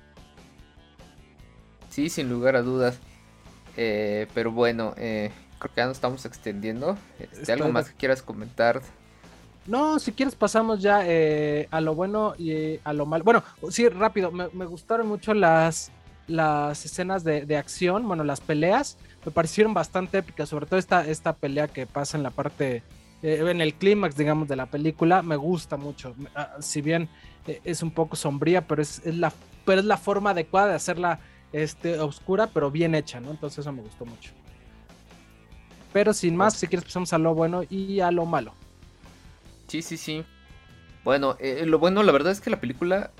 Sí, 1.88 2.10
sin 2.10 2.28
lugar 2.28 2.56
a 2.56 2.60
dudas. 2.60 2.98
Eh, 3.78 4.26
pero 4.34 4.52
bueno, 4.52 4.92
creo 4.94 5.30
que 5.60 5.76
ya 5.78 5.86
nos 5.86 5.96
estamos 5.96 6.26
extendiendo. 6.26 6.98
Este, 7.18 7.50
¿Algo 7.52 7.70
más 7.70 7.88
que 7.88 7.96
quieras 7.96 8.20
comentar 8.20 8.82
no, 9.68 9.98
si 9.98 10.12
quieres 10.12 10.34
pasamos 10.34 10.80
ya 10.80 11.02
eh, 11.04 11.68
a 11.70 11.80
lo 11.82 11.94
bueno 11.94 12.34
y 12.38 12.80
a 12.84 12.92
lo 12.94 13.04
malo. 13.04 13.22
Bueno, 13.22 13.44
sí, 13.70 13.86
rápido, 13.88 14.32
me, 14.32 14.64
gustaron 14.64 15.06
mucho 15.06 15.34
las, 15.34 15.92
las 16.26 16.86
escenas 16.86 17.22
de, 17.22 17.56
acción, 17.56 18.08
bueno, 18.08 18.24
las 18.24 18.40
peleas, 18.40 18.96
me 19.26 19.30
parecieron 19.30 19.74
bastante 19.74 20.18
épicas, 20.18 20.48
sobre 20.48 20.64
todo 20.64 20.78
esta, 20.78 21.06
esta 21.06 21.34
pelea 21.34 21.68
que 21.68 21.86
pasa 21.86 22.16
en 22.16 22.22
la 22.22 22.30
parte, 22.30 22.82
eh, 23.22 23.44
en 23.46 23.60
el 23.60 23.74
clímax, 23.74 24.16
digamos, 24.16 24.48
de 24.48 24.56
la 24.56 24.66
película, 24.66 25.20
me 25.20 25.36
gusta 25.36 25.76
mucho. 25.76 26.14
Ah, 26.34 26.56
si 26.60 26.80
bien 26.80 27.10
eh, 27.46 27.60
es 27.62 27.82
un 27.82 27.90
poco 27.90 28.16
sombría, 28.16 28.66
pero 28.66 28.80
es, 28.80 29.04
la, 29.04 29.30
pero 29.66 29.80
es 29.80 29.86
la 29.86 29.98
forma 29.98 30.30
adecuada 30.30 30.68
de 30.68 30.74
hacerla 30.76 31.20
este, 31.52 32.00
oscura, 32.00 32.46
pero 32.46 32.70
bien 32.70 32.94
hecha, 32.94 33.20
¿no? 33.20 33.32
Entonces 33.32 33.58
eso 33.58 33.72
me 33.72 33.82
gustó 33.82 34.06
mucho. 34.06 34.32
Pero 35.92 36.14
sin 36.14 36.36
más, 36.36 36.54
si 36.54 36.66
quieres 36.68 36.86
pasamos 36.86 37.12
a 37.12 37.18
lo 37.18 37.34
bueno 37.34 37.64
y 37.68 38.00
a 38.00 38.10
lo 38.10 38.24
malo. 38.24 38.54
Sí, 39.68 39.82
sí, 39.82 39.96
sí. 39.96 40.24
Bueno, 41.04 41.36
eh, 41.38 41.64
lo 41.66 41.78
bueno, 41.78 42.02
la 42.02 42.12
verdad 42.12 42.32
es 42.32 42.40
que 42.40 42.50
la 42.50 42.60
película. 42.60 43.10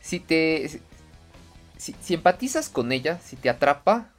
Si 0.00 0.20
te. 0.20 0.80
Si, 1.76 2.14
empatizas 2.14 2.68
con 2.68 2.92
ella, 2.92 3.18
si 3.18 3.36
te 3.36 3.48
atrapa. 3.48 4.10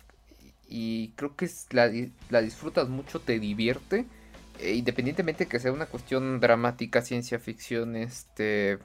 Y 0.68 1.10
creo 1.10 1.36
que 1.36 1.50
la, 1.72 1.92
la 2.30 2.42
disfrutas 2.42 2.90
mucho, 2.90 3.20
te 3.20 3.40
divierte. 3.40 4.06
Eh, 4.60 4.74
independientemente 4.74 5.48
que 5.48 5.60
sea 5.60 5.72
una 5.72 5.86
cuestión 5.86 6.40
dramática, 6.40 7.02
ciencia 7.02 7.40
ficción, 7.40 7.96
este. 7.96 8.80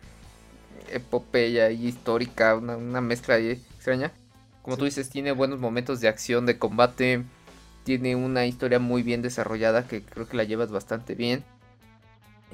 epopeya 0.93 1.71
y 1.71 1.87
histórica, 1.87 2.55
una, 2.57 3.01
mezcla 3.01 3.37
ahí 3.37 3.63
extraña. 3.77 4.13
Como 4.63 4.77
tú 4.77 4.85
dices, 4.85 5.09
tiene 5.09 5.33
buenos 5.33 5.59
momentos 5.59 6.01
de 6.01 6.09
acción, 6.09 6.45
de 6.45 6.59
combate 6.59 7.25
tiene 7.85 8.17
una 8.17 8.47
historia 8.47 8.79
muy 8.79 9.03
bien 9.03 9.23
desarrollada 9.23 9.87
que 9.87 10.03
creo 10.03 10.29
que 10.29 10.37
la 10.37 10.45
llevas 10.45 10.71
bastante 10.71 11.15
bien. 11.15 11.45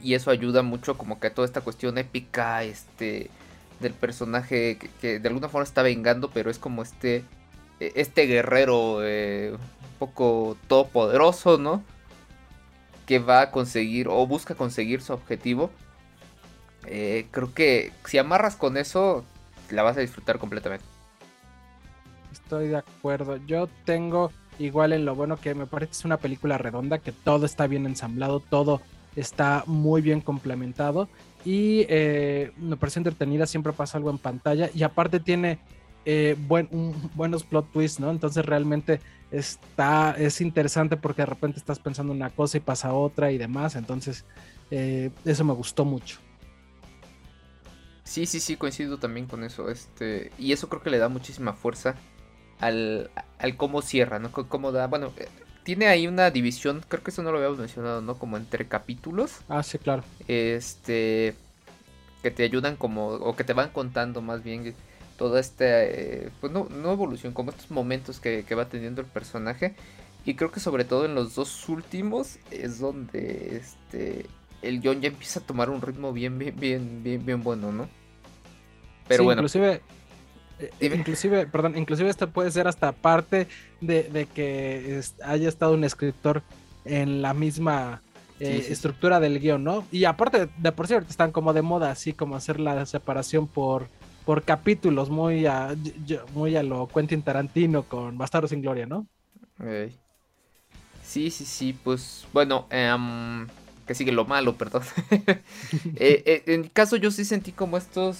Y 0.03 0.15
eso 0.15 0.31
ayuda 0.31 0.63
mucho 0.63 0.99
como 0.99 1.19
que 1.19 1.29
a 1.29 1.35
toda 1.35 1.47
esta 1.47 1.63
cuestión 1.63 1.99
épica, 1.99 2.63
este, 2.65 3.31
del 3.81 3.95
personaje 3.95 4.79
que, 5.01 5.19
de 5.19 5.29
alguna 5.29 5.49
forma 5.49 5.65
está 5.65 5.83
vengando, 5.83 6.31
pero 6.31 6.51
es 6.51 6.59
como 6.59 6.83
este, 6.83 7.25
e, 7.81 7.93
este 7.97 8.27
guerrero 8.27 8.99
eh, 9.03 9.53
un 9.53 9.99
poco 9.99 10.57
todopoderoso, 10.69 11.59
¿no? 11.59 11.83
Que 13.07 13.19
va 13.19 13.43
a 13.43 13.51
conseguir 13.51 14.09
o 14.09 14.27
busca 14.27 14.55
conseguir 14.55 15.01
su 15.01 15.13
objetivo. 15.13 15.71
Eh, 16.87 17.27
creo 17.31 17.53
que 17.53 17.93
si 18.05 18.19
amarras 18.19 18.57
con 18.57 18.77
eso, 18.77 19.25
la 19.71 19.83
vas 19.83 19.97
a 19.97 20.01
disfrutar 20.01 20.39
completamente. 20.39 20.85
Estoy 22.33 22.69
de 22.69 22.77
acuerdo. 22.77 23.39
Yo 23.47 23.69
tengo 23.85 24.31
igual 24.59 24.93
en 24.93 25.05
lo 25.05 25.15
bueno 25.15 25.37
que 25.37 25.55
me 25.55 25.67
parece 25.67 25.91
que 25.91 25.99
es 25.99 26.05
una 26.05 26.17
película 26.19 26.59
redonda, 26.59 26.99
que 26.99 27.13
todo 27.13 27.47
está 27.47 27.67
bien 27.67 27.87
ensamblado, 27.87 28.41
todo 28.41 28.81
está 29.17 29.65
muy 29.67 30.03
bien 30.03 30.21
complementado 30.21 31.09
y 31.45 31.87
eh, 31.89 32.53
me 32.57 32.77
parece 32.77 33.01
entretenida, 33.01 33.47
siempre 33.47 33.73
pasa 33.73 33.99
algo 33.99 34.11
en 34.11 34.19
pantalla 34.19 34.71
y 34.75 34.83
aparte 34.83 35.21
tiene 35.21 35.59
eh, 36.05 36.37
buen, 36.47 36.69
buenos 37.15 37.45
plot 37.45 37.71
twists, 37.73 38.01
¿no? 38.01 38.11
Entonces 38.11 38.45
realmente 38.45 39.01
está, 39.31 40.15
es 40.19 40.41
interesante 40.41 40.97
porque 40.97 41.23
de 41.23 41.27
repente 41.27 41.59
estás 41.59 41.79
pensando 41.79 42.13
una 42.13 42.31
cosa 42.31 42.59
y 42.59 42.61
pasa 42.61 42.93
otra 42.93 43.33
y 43.33 43.39
demás, 43.39 43.77
entonces 43.77 44.25
eh, 44.71 45.11
eso 45.25 45.45
me 45.45 45.53
gustó 45.53 45.85
mucho. 45.85 46.19
Sí, 48.05 48.25
sí, 48.27 48.39
sí, 48.39 48.57
coincido 48.57 48.99
también 48.99 49.27
con 49.27 49.43
eso. 49.43 49.69
Este, 49.69 50.31
y 50.39 50.53
eso 50.53 50.69
creo 50.69 50.81
que 50.81 50.91
le 50.91 50.99
da 50.99 51.09
muchísima 51.09 51.55
fuerza 51.55 51.97
al, 52.61 53.11
al 53.39 53.57
cómo 53.57 53.83
cierra, 53.83 54.19
¿no? 54.19 54.31
Cómo 54.33 54.73
da, 54.73 54.87
bueno, 54.87 55.13
eh, 55.17 55.29
tiene 55.63 55.87
ahí 55.89 56.07
una 56.07 56.31
división, 56.31 56.83
creo 56.89 57.03
que 57.03 57.11
eso 57.11 57.23
no 57.23 57.33
lo 57.33 57.39
habíamos 57.39 57.59
mencionado, 57.59 58.01
¿no? 58.01 58.19
Como 58.19 58.37
entre 58.37 58.67
capítulos. 58.69 59.41
Ah, 59.49 59.63
sí, 59.63 59.79
claro. 59.79 60.05
Este, 60.29 61.35
que 62.23 62.31
te 62.31 62.45
ayudan 62.45 62.77
como, 62.77 63.09
o 63.09 63.37
que 63.37 63.45
te 63.45 63.53
van 63.53 63.71
contando 63.71 64.23
más 64.23 64.43
bien 64.43 64.75
toda 65.17 65.41
esta, 65.41 65.65
eh, 65.85 66.31
pues 66.41 66.53
no, 66.53 66.69
no, 66.71 66.93
evolución, 66.93 67.33
como 67.33 67.51
estos 67.51 67.71
momentos 67.71 68.21
que, 68.21 68.45
que, 68.45 68.55
va 68.55 68.69
teniendo 68.69 69.01
el 69.01 69.07
personaje. 69.07 69.75
Y 70.25 70.35
creo 70.35 70.51
que 70.51 70.61
sobre 70.61 70.85
todo 70.85 71.05
en 71.05 71.15
los 71.15 71.35
dos 71.35 71.69
últimos 71.69 72.39
es 72.51 72.81
donde 72.81 73.57
este 73.57 74.27
el 74.63 74.81
John 74.83 75.01
ya 75.01 75.09
empieza 75.09 75.41
a 75.41 75.43
tomar 75.43 75.71
un 75.71 75.81
ritmo 75.81 76.13
bien, 76.13 76.39
bien, 76.39 76.55
bien, 76.59 77.03
bien, 77.03 77.25
bien 77.25 77.43
bueno, 77.43 77.73
¿no? 77.73 77.89
Pero 79.09 79.25
bueno. 79.25 79.41
Inclusive, 79.41 79.75
eh, 79.75 79.81
inclusive, 80.81 81.47
perdón, 81.47 81.77
inclusive 81.77 82.09
esto 82.09 82.31
puede 82.31 82.51
ser 82.51 82.69
hasta 82.69 82.93
parte 82.93 83.49
de, 83.81 84.29
que 84.35 85.01
haya 85.25 85.49
estado 85.49 85.75
un 85.75 85.85
escritor 85.85 86.43
en 86.85 87.23
la 87.23 87.35
misma 87.35 88.03
eh, 88.41 88.67
estructura 88.69 89.21
del 89.21 89.41
guion, 89.41 89.65
¿no? 89.65 89.85
Y 89.91 90.05
aparte, 90.05 90.49
de 90.59 90.73
por 90.73 90.87
cierto, 90.87 91.11
están 91.11 91.33
como 91.33 91.53
de 91.53 91.63
moda, 91.63 91.91
así 91.91 92.13
como 92.13 92.37
hacer 92.37 92.61
la 92.61 92.85
separación 92.87 93.47
por, 93.47 93.89
por 94.25 94.43
capítulos, 94.43 95.11
muy 95.11 95.47
a, 95.47 95.75
muy 96.35 96.57
a 96.57 96.63
lo 96.63 96.89
Quentin 96.89 97.23
Tarantino 97.23 97.85
con 97.85 98.19
Bastardo 98.19 98.49
sin 98.49 98.63
Gloria, 98.63 98.87
¿no? 98.87 99.07
Sí, 101.03 101.31
sí, 101.31 101.45
sí, 101.45 101.73
pues 101.73 102.27
bueno, 102.33 102.67
um, 102.73 103.47
que 103.87 103.95
sigue 103.95 104.13
lo 104.13 104.25
malo, 104.25 104.57
perdón. 104.57 104.83
Eh, 105.99 106.23
eh, 106.27 106.43
en 106.47 106.63
mi 106.63 106.69
caso 106.69 106.97
yo 106.97 107.11
sí 107.11 107.25
sentí 107.25 107.53
como 107.53 107.77
estos, 107.79 108.17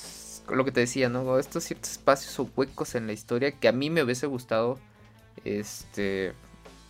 lo 0.49 0.65
que 0.65 0.73
te 0.73 0.81
decía, 0.81 1.09
¿no? 1.09 1.39
Estos 1.39 1.65
ciertos 1.65 1.93
espacios 1.93 2.39
o 2.39 2.49
huecos 2.57 2.95
en 2.95 3.07
la 3.07 3.13
historia 3.13 3.53
que 3.53 3.69
a 3.69 3.73
mí 3.73 3.91
me 3.91 4.03
hubiese 4.03 4.27
gustado, 4.27 4.79
este, 5.45 6.33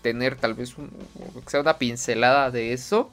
tener 0.03 0.37
tal 0.37 0.55
vez 0.55 0.79
un, 0.79 0.91
sea 1.47 1.61
una 1.61 1.79
pincelada 1.79 2.51
de 2.51 2.73
eso. 2.73 3.11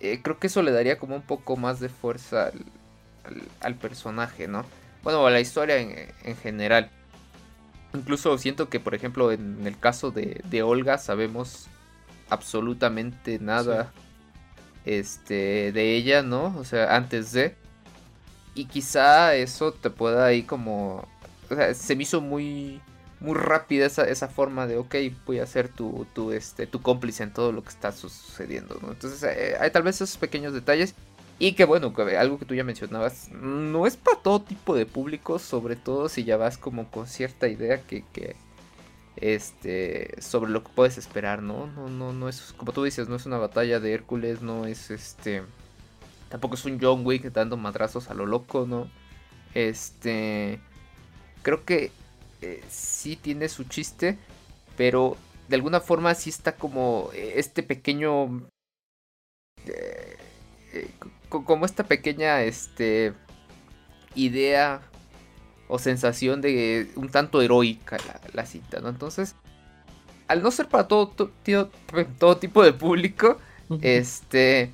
Eh, 0.00 0.20
creo 0.22 0.38
que 0.38 0.48
eso 0.48 0.62
le 0.62 0.72
daría 0.72 0.98
como 0.98 1.16
un 1.16 1.22
poco 1.22 1.56
más 1.56 1.80
de 1.80 1.88
fuerza 1.88 2.52
al, 3.60 3.74
personaje, 3.76 4.46
¿no? 4.46 4.64
Bueno, 5.02 5.26
a 5.26 5.30
la 5.30 5.40
historia 5.40 5.78
en, 5.78 6.36
general. 6.36 6.90
Incluso 7.94 8.36
siento 8.38 8.68
que, 8.68 8.78
por 8.78 8.94
ejemplo, 8.94 9.32
en 9.32 9.66
el 9.66 9.78
caso 9.78 10.10
de, 10.10 10.62
Olga 10.62 10.98
sabemos 10.98 11.66
absolutamente 12.28 13.38
nada 13.38 13.92
este, 14.84 15.72
de 15.72 15.96
ella, 15.96 16.22
¿no? 16.22 16.56
O 16.58 16.64
sea, 16.64 16.94
antes 16.94 17.32
de. 17.32 17.56
Y 18.56 18.64
quizá 18.64 19.36
eso 19.36 19.72
te 19.72 19.90
pueda 19.90 20.26
ahí 20.26 20.42
como... 20.42 21.06
Se 21.74 21.94
me 21.94 22.02
hizo 22.02 22.20
muy 22.20 22.80
muy 23.20 23.34
rápida 23.34 23.86
esa, 23.86 24.04
esa 24.04 24.28
forma 24.28 24.66
de, 24.66 24.76
ok, 24.76 24.94
voy 25.24 25.38
a 25.38 25.46
ser 25.46 25.68
tu, 25.68 26.06
tu, 26.14 26.32
este, 26.32 26.66
tu 26.66 26.82
cómplice 26.82 27.22
en 27.22 27.32
todo 27.32 27.50
lo 27.52 27.62
que 27.62 27.70
está 27.70 27.92
sucediendo, 27.92 28.78
¿no? 28.82 28.90
Entonces 28.92 29.22
eh, 29.22 29.56
hay 29.58 29.70
tal 29.70 29.82
vez 29.82 29.96
esos 29.96 30.16
pequeños 30.18 30.52
detalles 30.52 30.94
y 31.38 31.52
que 31.52 31.64
bueno, 31.64 31.92
algo 32.18 32.38
que 32.38 32.44
tú 32.44 32.54
ya 32.54 32.64
mencionabas, 32.64 33.30
no 33.30 33.86
es 33.86 33.96
para 33.96 34.18
todo 34.18 34.42
tipo 34.42 34.74
de 34.74 34.86
público, 34.86 35.38
sobre 35.38 35.76
todo 35.76 36.08
si 36.08 36.24
ya 36.24 36.36
vas 36.36 36.58
como 36.58 36.90
con 36.90 37.06
cierta 37.06 37.48
idea 37.48 37.82
que, 37.82 38.04
que 38.12 38.36
este 39.16 40.14
sobre 40.20 40.50
lo 40.50 40.62
que 40.62 40.70
puedes 40.74 40.98
esperar, 40.98 41.42
¿no? 41.42 41.66
No, 41.68 41.88
no, 41.88 42.12
no 42.12 42.28
es, 42.28 42.54
como 42.56 42.72
tú 42.72 42.84
dices, 42.84 43.08
no 43.08 43.16
es 43.16 43.26
una 43.26 43.38
batalla 43.38 43.80
de 43.80 43.92
Hércules, 43.92 44.42
no 44.42 44.66
es 44.66 44.90
este, 44.90 45.42
tampoco 46.28 46.54
es 46.54 46.64
un 46.64 46.78
John 46.80 47.04
Wick 47.04 47.32
dando 47.32 47.56
madrazos 47.56 48.10
a 48.10 48.14
lo 48.14 48.26
loco, 48.26 48.66
¿no? 48.66 48.90
Este, 49.54 50.60
creo 51.42 51.64
que 51.64 51.90
eh, 52.42 52.62
sí 52.68 53.16
tiene 53.16 53.48
su 53.48 53.64
chiste, 53.64 54.18
pero 54.76 55.16
de 55.48 55.56
alguna 55.56 55.80
forma 55.80 56.14
sí 56.14 56.30
está 56.30 56.56
como 56.56 57.10
eh, 57.14 57.34
este 57.36 57.62
pequeño, 57.62 58.48
eh, 59.66 60.90
como 61.28 61.64
esta 61.64 61.84
pequeña, 61.84 62.42
este, 62.42 63.14
idea 64.14 64.82
o 65.68 65.78
sensación 65.78 66.40
de 66.40 66.90
un 66.96 67.08
tanto 67.08 67.42
heroica 67.42 67.96
la, 68.32 68.46
cita, 68.46 68.80
¿no? 68.80 68.88
Entonces, 68.88 69.34
al 70.28 70.42
no 70.42 70.50
ser 70.50 70.68
para 70.68 70.88
todo, 70.88 71.08
todo 72.18 72.36
tipo 72.36 72.62
de 72.62 72.72
público, 72.72 73.38
este, 73.80 74.72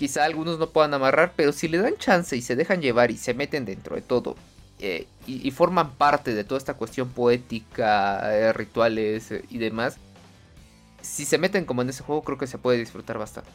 quizá 0.00 0.24
algunos 0.24 0.58
no 0.58 0.70
puedan 0.70 0.94
amarrar, 0.94 1.34
pero 1.36 1.52
si 1.52 1.68
le 1.68 1.76
dan 1.76 1.94
chance 1.98 2.34
y 2.34 2.40
se 2.40 2.56
dejan 2.56 2.80
llevar 2.80 3.10
y 3.10 3.18
se 3.18 3.34
meten 3.34 3.66
dentro 3.66 3.96
de 3.96 4.00
todo 4.00 4.34
eh, 4.78 5.06
y, 5.26 5.50
forman 5.50 5.90
parte 5.90 6.32
de 6.32 6.42
toda 6.42 6.56
esta 6.56 6.72
cuestión 6.72 7.10
poética, 7.10 8.34
eh, 8.34 8.50
rituales 8.54 9.30
eh, 9.30 9.44
y 9.50 9.58
demás, 9.58 9.98
si 11.02 11.26
se 11.26 11.36
meten 11.36 11.66
como 11.66 11.82
en 11.82 11.90
ese 11.90 12.02
juego, 12.02 12.22
creo 12.22 12.38
que 12.38 12.46
se 12.46 12.56
puede 12.56 12.78
disfrutar 12.78 13.18
bastante. 13.18 13.50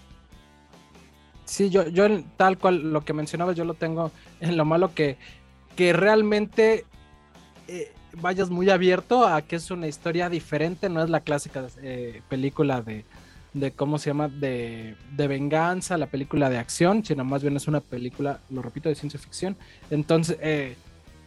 Sí, 1.46 1.72
yo, 1.72 1.88
yo 1.88 2.06
tal 2.38 2.60
cual 2.60 2.94
lo 2.94 3.04
que 3.04 3.14
mencionaba, 3.14 3.54
yo 3.54 3.66
lo 3.66 3.74
tengo 3.74 4.12
en 4.40 4.56
lo 4.56 4.66
malo 4.66 4.94
que 4.94 5.18
que 5.76 5.94
realmente 5.94 6.86
vayas 8.14 8.52
muy 8.52 8.70
abierto 8.70 9.26
a 9.26 9.42
que 9.42 9.56
es 9.56 9.72
una 9.72 9.88
historia 9.88 10.30
diferente, 10.30 10.90
no 10.90 11.04
es 11.04 11.10
la 11.10 11.22
clásica 11.22 11.66
película 12.30 12.82
de, 12.82 13.04
de, 13.56 13.72
¿cómo 13.72 13.98
se 13.98 14.10
llama? 14.10 14.28
De, 14.28 14.96
de, 15.16 15.28
venganza, 15.28 15.98
la 15.98 16.08
película 16.08 16.50
de 16.50 16.58
acción, 16.58 17.04
sino 17.04 17.24
más 17.24 17.42
bien 17.42 17.56
es 17.56 17.68
una 17.68 17.80
película, 17.80 18.42
lo 18.50 18.62
repito, 18.62 18.90
de 18.90 18.96
ciencia 18.96 19.20
ficción. 19.20 19.56
Entonces, 19.90 20.38
eh, 20.42 20.76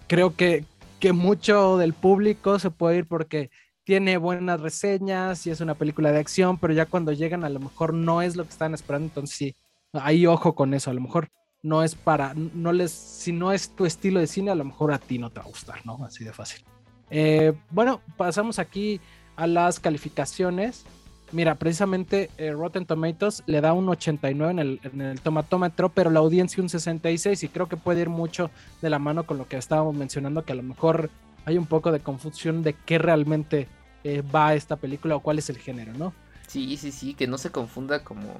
creo 0.06 0.36
que, 0.36 0.64
que 1.00 1.12
mucho 1.12 1.78
del 1.78 1.94
público 1.94 2.58
se 2.58 2.70
puede 2.70 2.98
ir 2.98 3.06
porque 3.06 3.50
tiene 3.82 4.18
buenas 4.18 4.60
reseñas 4.60 5.46
y 5.46 5.50
es 5.50 5.62
una 5.62 5.74
película 5.74 6.12
de 6.12 6.18
acción, 6.18 6.58
pero 6.58 6.74
ya 6.74 6.84
cuando 6.84 7.12
llegan 7.12 7.44
a 7.44 7.48
lo 7.48 7.60
mejor 7.60 7.94
no 7.94 8.20
es 8.20 8.36
lo 8.36 8.44
que 8.44 8.50
están 8.50 8.74
esperando, 8.74 9.06
entonces 9.06 9.34
sí, 9.34 9.56
ahí 9.94 10.26
ojo 10.26 10.54
con 10.54 10.74
eso, 10.74 10.90
a 10.90 10.94
lo 10.94 11.00
mejor 11.00 11.30
no 11.62 11.82
es 11.82 11.94
para, 11.94 12.34
no 12.34 12.72
les, 12.72 12.92
si 12.92 13.32
no 13.32 13.52
es 13.52 13.70
tu 13.70 13.86
estilo 13.86 14.20
de 14.20 14.26
cine, 14.26 14.50
a 14.50 14.54
lo 14.54 14.64
mejor 14.64 14.92
a 14.92 14.98
ti 14.98 15.18
no 15.18 15.30
te 15.30 15.40
va 15.40 15.46
a 15.46 15.48
gustar, 15.48 15.86
¿no? 15.86 16.04
Así 16.04 16.22
de 16.22 16.34
fácil. 16.34 16.62
Eh, 17.10 17.54
bueno, 17.70 18.02
pasamos 18.18 18.58
aquí 18.58 19.00
a 19.38 19.46
las 19.46 19.80
calificaciones. 19.80 20.84
Mira, 21.30 21.56
precisamente 21.56 22.30
eh, 22.38 22.52
Rotten 22.52 22.86
Tomatoes 22.86 23.42
le 23.46 23.60
da 23.60 23.72
un 23.72 23.88
89 23.88 24.50
en 24.50 24.58
el, 24.58 24.80
en 24.82 25.00
el 25.00 25.20
tomatómetro, 25.20 25.90
pero 25.90 26.10
la 26.10 26.20
audiencia 26.20 26.62
un 26.62 26.68
66 26.68 27.42
y 27.42 27.48
creo 27.48 27.68
que 27.68 27.76
puede 27.76 28.00
ir 28.00 28.08
mucho 28.08 28.50
de 28.80 28.90
la 28.90 28.98
mano 28.98 29.24
con 29.24 29.36
lo 29.36 29.46
que 29.46 29.56
estábamos 29.56 29.94
mencionando, 29.94 30.44
que 30.44 30.52
a 30.52 30.56
lo 30.56 30.62
mejor 30.62 31.10
hay 31.44 31.58
un 31.58 31.66
poco 31.66 31.92
de 31.92 32.00
confusión 32.00 32.62
de 32.62 32.72
qué 32.72 32.98
realmente 32.98 33.68
eh, 34.04 34.22
va 34.22 34.54
esta 34.54 34.76
película 34.76 35.16
o 35.16 35.20
cuál 35.20 35.38
es 35.38 35.50
el 35.50 35.58
género, 35.58 35.92
¿no? 35.94 36.14
Sí, 36.46 36.76
sí, 36.78 36.92
sí, 36.92 37.14
que 37.14 37.26
no 37.26 37.36
se 37.36 37.50
confunda 37.50 38.04
como 38.04 38.34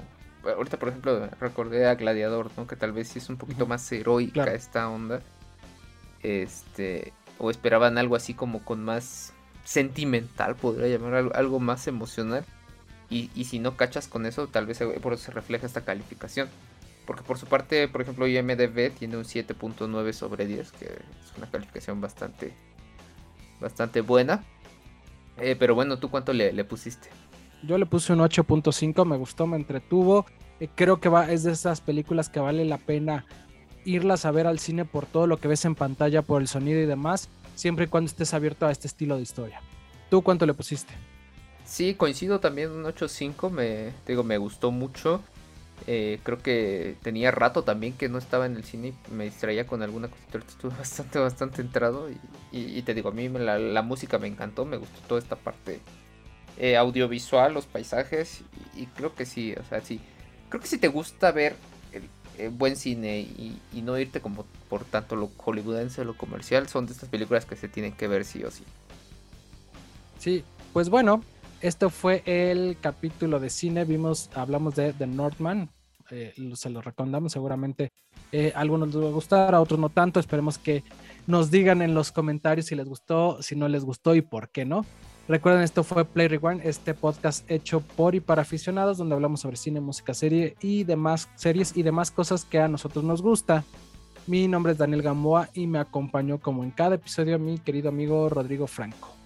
ahorita 0.44 0.78
por 0.78 0.88
ejemplo 0.88 1.28
recordé 1.40 1.86
a 1.86 1.94
Gladiador, 1.94 2.50
¿no? 2.56 2.66
Que 2.66 2.76
tal 2.76 2.92
vez 2.92 3.08
sí 3.08 3.18
es 3.18 3.28
un 3.28 3.36
poquito 3.36 3.66
más 3.66 3.90
heroica 3.92 4.44
esta 4.44 4.88
onda. 4.88 5.20
Este, 6.22 7.12
o 7.38 7.50
esperaban 7.50 7.98
algo 7.98 8.16
así 8.16 8.34
como 8.34 8.64
con 8.64 8.84
más 8.84 9.32
sentimental, 9.64 10.56
podría 10.56 10.88
llamar 10.88 11.30
algo, 11.34 11.60
más 11.60 11.86
emocional. 11.86 12.44
Y, 13.10 13.44
si 13.44 13.58
no 13.58 13.76
cachas 13.76 14.06
con 14.06 14.26
eso, 14.26 14.48
tal 14.48 14.66
vez 14.66 14.80
por 15.00 15.14
eso 15.14 15.24
se 15.24 15.30
refleja 15.30 15.66
esta 15.66 15.84
calificación. 15.84 16.48
Porque 17.06 17.22
por 17.22 17.38
su 17.38 17.46
parte, 17.46 17.88
por 17.88 18.02
ejemplo, 18.02 18.26
IMDB 18.26 18.92
tiene 18.92 19.16
un 19.16 19.24
7.9 19.24 20.12
sobre 20.12 20.46
10, 20.46 20.72
que 20.72 20.84
es 20.84 21.38
una 21.38 21.50
calificación 21.50 22.02
bastante, 22.02 22.52
bastante 23.60 24.02
buena. 24.02 24.44
Eh, 25.38 25.56
pero 25.58 25.74
bueno, 25.74 25.98
¿tú 25.98 26.10
cuánto 26.10 26.34
le 26.34 26.64
pusiste? 26.64 27.08
Yo 27.62 27.76
le 27.76 27.86
puse 27.86 28.12
un 28.12 28.20
8.5, 28.20 29.04
me 29.04 29.16
gustó, 29.16 29.46
me 29.46 29.56
entretuvo. 29.56 30.26
Eh, 30.60 30.68
creo 30.74 31.00
que 31.00 31.08
va, 31.08 31.30
es 31.30 31.42
de 31.42 31.52
esas 31.52 31.80
películas 31.80 32.28
que 32.28 32.40
vale 32.40 32.64
la 32.64 32.78
pena 32.78 33.24
irlas 33.84 34.24
a 34.24 34.30
ver 34.30 34.46
al 34.46 34.58
cine 34.58 34.84
por 34.84 35.06
todo 35.06 35.26
lo 35.26 35.38
que 35.38 35.48
ves 35.48 35.64
en 35.64 35.74
pantalla, 35.74 36.22
por 36.22 36.40
el 36.40 36.48
sonido 36.48 36.80
y 36.80 36.86
demás, 36.86 37.28
siempre 37.54 37.86
y 37.86 37.88
cuando 37.88 38.08
estés 38.08 38.34
abierto 38.34 38.66
a 38.66 38.70
este 38.70 38.86
estilo 38.86 39.16
de 39.16 39.22
historia. 39.22 39.60
¿Tú 40.10 40.22
cuánto 40.22 40.46
le 40.46 40.54
pusiste? 40.54 40.92
Sí, 41.68 41.94
coincido 41.94 42.40
también 42.40 42.70
un 42.70 42.84
8.5, 42.84 43.50
me 43.50 43.92
digo, 44.06 44.24
me 44.24 44.38
gustó 44.38 44.70
mucho. 44.70 45.20
Eh, 45.86 46.18
creo 46.22 46.38
que 46.38 46.96
tenía 47.02 47.30
rato 47.30 47.62
también 47.62 47.92
que 47.92 48.08
no 48.08 48.16
estaba 48.18 48.46
en 48.46 48.56
el 48.56 48.64
cine 48.64 48.94
y 49.08 49.14
me 49.14 49.24
distraía 49.24 49.66
con 49.66 49.82
alguna 49.82 50.08
cosita. 50.08 50.38
Estuve 50.48 50.74
bastante, 50.74 51.18
bastante 51.18 51.60
entrado. 51.60 52.08
Y, 52.50 52.80
te 52.82 52.94
digo, 52.94 53.10
a 53.10 53.12
mí 53.12 53.28
la, 53.28 53.58
la, 53.58 53.82
música 53.82 54.18
me 54.18 54.28
encantó, 54.28 54.64
me 54.64 54.78
gustó 54.78 54.98
toda 55.06 55.20
esta 55.20 55.36
parte 55.36 55.80
eh, 56.56 56.78
audiovisual, 56.78 57.52
los 57.52 57.66
paisajes, 57.66 58.40
y, 58.74 58.86
creo 58.86 59.14
que 59.14 59.26
sí, 59.26 59.52
o 59.52 59.64
sea, 59.64 59.82
sí. 59.82 60.00
Creo 60.48 60.62
que 60.62 60.68
si 60.68 60.78
te 60.78 60.88
gusta 60.88 61.32
ver 61.32 61.54
el, 61.92 62.48
buen 62.50 62.76
cine 62.76 63.20
y, 63.20 63.60
no 63.82 63.98
irte 63.98 64.20
como 64.20 64.46
por 64.70 64.84
tanto 64.84 65.16
lo 65.16 65.30
hollywoodense, 65.36 66.04
lo 66.04 66.16
comercial, 66.16 66.66
son 66.66 66.86
de 66.86 66.92
estas 66.92 67.10
películas 67.10 67.44
que 67.44 67.56
se 67.56 67.68
tienen 67.68 67.92
que 67.92 68.08
ver 68.08 68.24
sí 68.24 68.42
o 68.42 68.50
sí. 68.50 68.64
Sí, 70.18 70.44
pues 70.72 70.88
bueno, 70.88 71.22
esto 71.60 71.90
fue 71.90 72.22
el 72.26 72.76
capítulo 72.80 73.40
de 73.40 73.50
cine. 73.50 73.84
Vimos, 73.84 74.30
hablamos 74.34 74.74
de 74.74 74.92
The 74.92 75.06
Northman. 75.06 75.70
Eh, 76.10 76.32
se 76.54 76.70
lo 76.70 76.80
recomendamos 76.80 77.32
seguramente. 77.32 77.92
Eh, 78.32 78.52
a 78.54 78.60
algunos 78.60 78.94
les 78.94 79.02
va 79.02 79.08
a 79.08 79.12
gustar, 79.12 79.54
a 79.54 79.60
otros 79.60 79.78
no 79.78 79.88
tanto. 79.88 80.20
Esperemos 80.20 80.58
que 80.58 80.84
nos 81.26 81.50
digan 81.50 81.82
en 81.82 81.94
los 81.94 82.12
comentarios 82.12 82.66
si 82.66 82.74
les 82.74 82.88
gustó, 82.88 83.42
si 83.42 83.56
no 83.56 83.68
les 83.68 83.84
gustó 83.84 84.14
y 84.14 84.22
por 84.22 84.50
qué 84.50 84.64
no. 84.64 84.84
Recuerden, 85.28 85.62
esto 85.62 85.84
fue 85.84 86.06
Play 86.06 86.28
Rewind, 86.28 86.62
este 86.64 86.94
podcast 86.94 87.48
hecho 87.50 87.80
por 87.80 88.14
y 88.14 88.20
para 88.20 88.42
aficionados, 88.42 88.96
donde 88.96 89.14
hablamos 89.14 89.40
sobre 89.40 89.58
cine, 89.58 89.78
música, 89.78 90.14
serie 90.14 90.56
y 90.62 90.84
demás 90.84 91.28
series 91.34 91.76
y 91.76 91.82
demás 91.82 92.10
cosas 92.10 92.46
que 92.46 92.58
a 92.58 92.68
nosotros 92.68 93.04
nos 93.04 93.20
gusta. 93.20 93.62
Mi 94.26 94.48
nombre 94.48 94.72
es 94.72 94.78
Daniel 94.78 95.02
Gamboa 95.02 95.50
y 95.52 95.66
me 95.66 95.78
acompañó 95.78 96.38
como 96.38 96.64
en 96.64 96.70
cada 96.70 96.94
episodio 96.94 97.38
mi 97.38 97.58
querido 97.58 97.90
amigo 97.90 98.28
Rodrigo 98.30 98.66
Franco. 98.66 99.17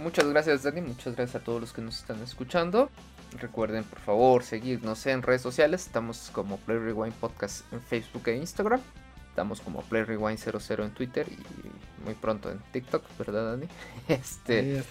Muchas 0.00 0.26
gracias 0.28 0.62
Dani, 0.62 0.80
muchas 0.80 1.14
gracias 1.14 1.42
a 1.42 1.44
todos 1.44 1.60
los 1.60 1.72
que 1.74 1.82
nos 1.82 1.98
están 1.98 2.22
escuchando. 2.22 2.90
Recuerden 3.38 3.84
por 3.84 3.98
favor 3.98 4.42
seguirnos 4.42 5.04
en 5.06 5.22
redes 5.22 5.42
sociales, 5.42 5.86
estamos 5.86 6.30
como 6.32 6.56
Play 6.56 6.78
Rewind 6.78 7.14
Podcast 7.14 7.70
en 7.72 7.82
Facebook 7.82 8.26
e 8.28 8.36
Instagram. 8.36 8.80
Estamos 9.28 9.60
como 9.60 9.82
Play 9.82 10.04
Rewind 10.04 10.38
00 10.38 10.84
en 10.84 10.90
Twitter 10.92 11.26
y 11.30 12.04
muy 12.04 12.14
pronto 12.14 12.50
en 12.50 12.58
TikTok, 12.72 13.04
¿verdad, 13.18 13.52
Dani? 13.52 13.66
Este... 14.08 14.82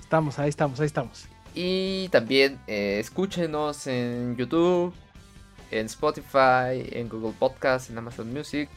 estamos, 0.00 0.38
ahí 0.38 0.48
estamos, 0.48 0.80
ahí 0.80 0.86
estamos. 0.86 1.26
Y 1.54 2.08
también 2.08 2.58
eh, 2.66 2.98
escúchenos 2.98 3.86
en 3.86 4.36
YouTube, 4.36 4.94
en 5.70 5.86
Spotify, 5.86 6.88
en 6.92 7.08
Google 7.08 7.34
Podcast, 7.38 7.90
en 7.90 7.98
Amazon 7.98 8.32
Music, 8.32 8.68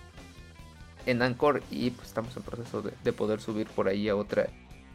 en 1.06 1.22
Anchor 1.22 1.62
y 1.70 1.92
pues 1.92 2.08
estamos 2.08 2.36
en 2.38 2.44
proceso 2.44 2.82
de, 2.82 3.14
poder 3.14 3.42
subir 3.42 3.68
por 3.68 3.88
ahí 3.88 4.10
a 4.10 4.16
otra, 4.16 4.48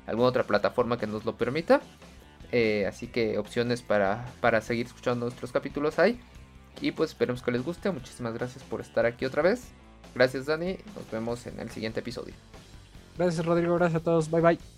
alguna 0.08 0.28
otra 0.28 0.44
plataforma 0.44 0.98
que 0.98 1.06
nos 1.06 1.24
lo 1.24 1.36
permita. 1.36 1.80
Eh, 2.50 2.86
así 2.86 3.08
que 3.08 3.38
opciones 3.38 3.82
para, 3.82 4.26
para 4.40 4.60
seguir 4.60 4.86
escuchando 4.86 5.26
nuestros 5.26 5.52
capítulos 5.52 5.98
hay. 5.98 6.18
Y 6.80 6.92
pues 6.92 7.10
esperemos 7.10 7.42
que 7.42 7.50
les 7.50 7.64
guste. 7.64 7.90
Muchísimas 7.90 8.34
gracias 8.34 8.64
por 8.64 8.80
estar 8.80 9.06
aquí 9.06 9.24
otra 9.24 9.42
vez. 9.42 9.68
Gracias 10.14 10.46
Dani, 10.46 10.78
nos 10.96 11.10
vemos 11.12 11.46
en 11.46 11.60
el 11.60 11.70
siguiente 11.70 12.00
episodio. 12.00 12.34
Gracias 13.16 13.44
Rodrigo, 13.44 13.74
gracias 13.74 14.00
a 14.00 14.04
todos, 14.04 14.30
bye 14.30 14.40
bye. 14.40 14.77